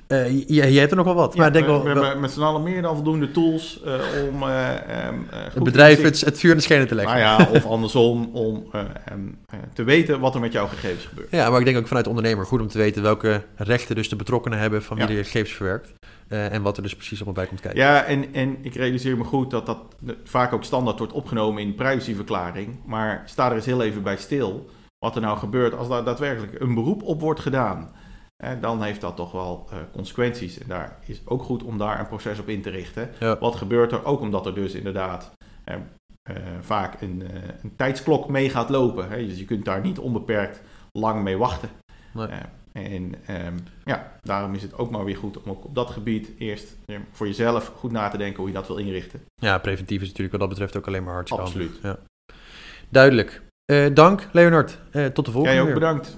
Uh, 0.08 0.48
jij, 0.48 0.72
hebt 0.72 0.90
er 0.90 0.96
nog 0.96 1.06
wel 1.06 1.14
wat. 1.14 1.34
Ja, 1.34 1.40
maar 1.40 1.52
denk 1.52 1.66
we, 1.66 1.70
wel, 1.72 1.82
we 1.82 1.88
hebben 1.88 2.20
met 2.20 2.30
z'n 2.30 2.40
allen 2.40 2.62
meer 2.62 2.82
dan 2.82 2.94
voldoende 2.94 3.30
tools 3.30 3.80
uh, 3.86 3.92
om 4.28 4.42
uh, 4.42 4.70
um, 5.08 5.26
het 5.30 5.62
bedrijf 5.62 6.02
het, 6.02 6.20
het, 6.20 6.38
vuur 6.38 6.50
in 6.50 6.56
de 6.56 6.62
schenen 6.62 6.88
te 6.88 6.94
leggen. 6.94 7.18
Nou 7.18 7.42
ja, 7.42 7.50
of 7.50 7.66
andersom, 7.74 8.30
om 8.32 8.64
um, 9.12 9.38
te 9.74 9.82
weten 9.82 10.20
wat 10.20 10.34
er 10.34 10.40
met 10.40 10.52
jouw 10.52 10.66
gegevens 10.66 11.04
gebeurt. 11.04 11.30
Ja, 11.30 11.50
maar 11.50 11.58
ik 11.58 11.64
denk 11.64 11.78
ook 11.78 11.86
vanuit 11.86 12.04
de 12.04 12.10
ondernemer 12.10 12.46
goed 12.46 12.60
om 12.60 12.68
te 12.68 12.78
weten 12.78 13.02
welke 13.02 13.42
rechten 13.56 13.94
dus 13.94 14.08
de 14.08 14.16
betrokkenen 14.16 14.58
hebben 14.58 14.82
van 14.82 14.96
wie 14.96 15.08
ja. 15.08 15.14
de 15.14 15.24
gegevens 15.24 15.52
verwerkt. 15.52 15.92
en 16.28 16.62
wat 16.62 16.76
er 16.76 16.82
dus 16.82 16.94
precies 16.94 17.16
allemaal 17.16 17.34
bij 17.34 17.46
komt 17.46 17.60
kijken. 17.60 17.80
Ja, 17.80 18.04
en, 18.04 18.34
en 18.34 18.56
ik 18.62 18.74
realiseer 18.74 19.16
me 19.16 19.24
goed 19.24 19.50
dat 19.50 19.66
dat 19.66 19.78
vaak 20.24 20.52
ook 20.52 20.64
standaard 20.64 20.98
wordt 20.98 21.12
opgenomen 21.12 21.62
in 21.62 21.68
de 21.68 21.74
privacyverklaring. 21.74 22.78
Maar 22.84 23.22
sta 23.26 23.48
er 23.48 23.56
eens 23.56 23.66
heel 23.66 23.82
even 23.82 24.02
bij 24.02 24.16
stil 24.16 24.70
wat 24.98 25.14
er 25.14 25.20
nou 25.20 25.38
gebeurt 25.38 25.74
als 25.74 25.88
daar 25.88 26.04
daadwerkelijk 26.04 26.60
een 26.60 26.74
beroep 26.74 27.02
op 27.02 27.20
wordt 27.20 27.40
gedaan 27.40 27.90
dan 28.60 28.82
heeft 28.82 29.00
dat 29.00 29.16
toch 29.16 29.32
wel 29.32 29.68
uh, 29.72 29.78
consequenties. 29.92 30.58
En 30.58 30.68
daar 30.68 30.98
is 31.06 31.20
ook 31.24 31.42
goed 31.42 31.62
om 31.62 31.78
daar 31.78 32.00
een 32.00 32.08
proces 32.08 32.38
op 32.38 32.48
in 32.48 32.62
te 32.62 32.70
richten. 32.70 33.10
Wat 33.40 33.56
gebeurt 33.56 33.92
er? 33.92 34.04
Ook 34.04 34.20
omdat 34.20 34.46
er 34.46 34.54
dus 34.54 34.74
inderdaad 34.74 35.30
uh, 35.68 35.74
uh, 36.30 36.36
vaak 36.60 37.00
een, 37.00 37.24
een, 37.62 37.76
tijdsklok 37.76 38.28
mee 38.28 38.50
gaat 38.50 38.68
lopen. 38.68 39.08
Hè? 39.08 39.26
Dus 39.26 39.38
je 39.38 39.44
kunt 39.44 39.64
daar 39.64 39.80
niet 39.80 39.98
onbeperkt 39.98 40.60
lang 40.92 41.22
mee 41.22 41.36
wachten. 41.36 41.68
Nee. 42.12 42.28
en 42.72 43.14
um, 43.46 43.56
ja, 43.84 44.12
daarom 44.20 44.54
is 44.54 44.62
het 44.62 44.78
ook 44.78 44.90
maar 44.90 45.04
weer 45.04 45.16
goed 45.16 45.42
om 45.42 45.50
ook 45.50 45.64
op 45.64 45.74
dat 45.74 45.90
gebied 45.90 46.30
eerst 46.38 46.76
voor 47.10 47.26
jezelf 47.26 47.72
goed 47.76 47.92
na 47.92 48.08
te 48.08 48.18
denken 48.18 48.38
hoe 48.38 48.48
je 48.48 48.54
dat 48.54 48.66
wil 48.66 48.76
inrichten. 48.76 49.20
Ja, 49.34 49.58
preventief 49.58 50.00
is 50.00 50.06
natuurlijk 50.06 50.30
wat 50.30 50.40
dat 50.40 50.48
betreft 50.48 50.76
ook 50.76 50.86
alleen 50.86 51.04
maar 51.04 51.14
hartstikke 51.14 51.44
Absoluut. 51.44 51.78
Ja. 51.82 51.98
Duidelijk. 52.88 53.42
dank, 53.94 54.28
Leonard. 54.32 54.78
tot 55.12 55.24
de 55.24 55.32
volgende 55.32 55.56
Jij 55.56 55.68
ook 55.68 55.74
bedankt. 55.74 56.16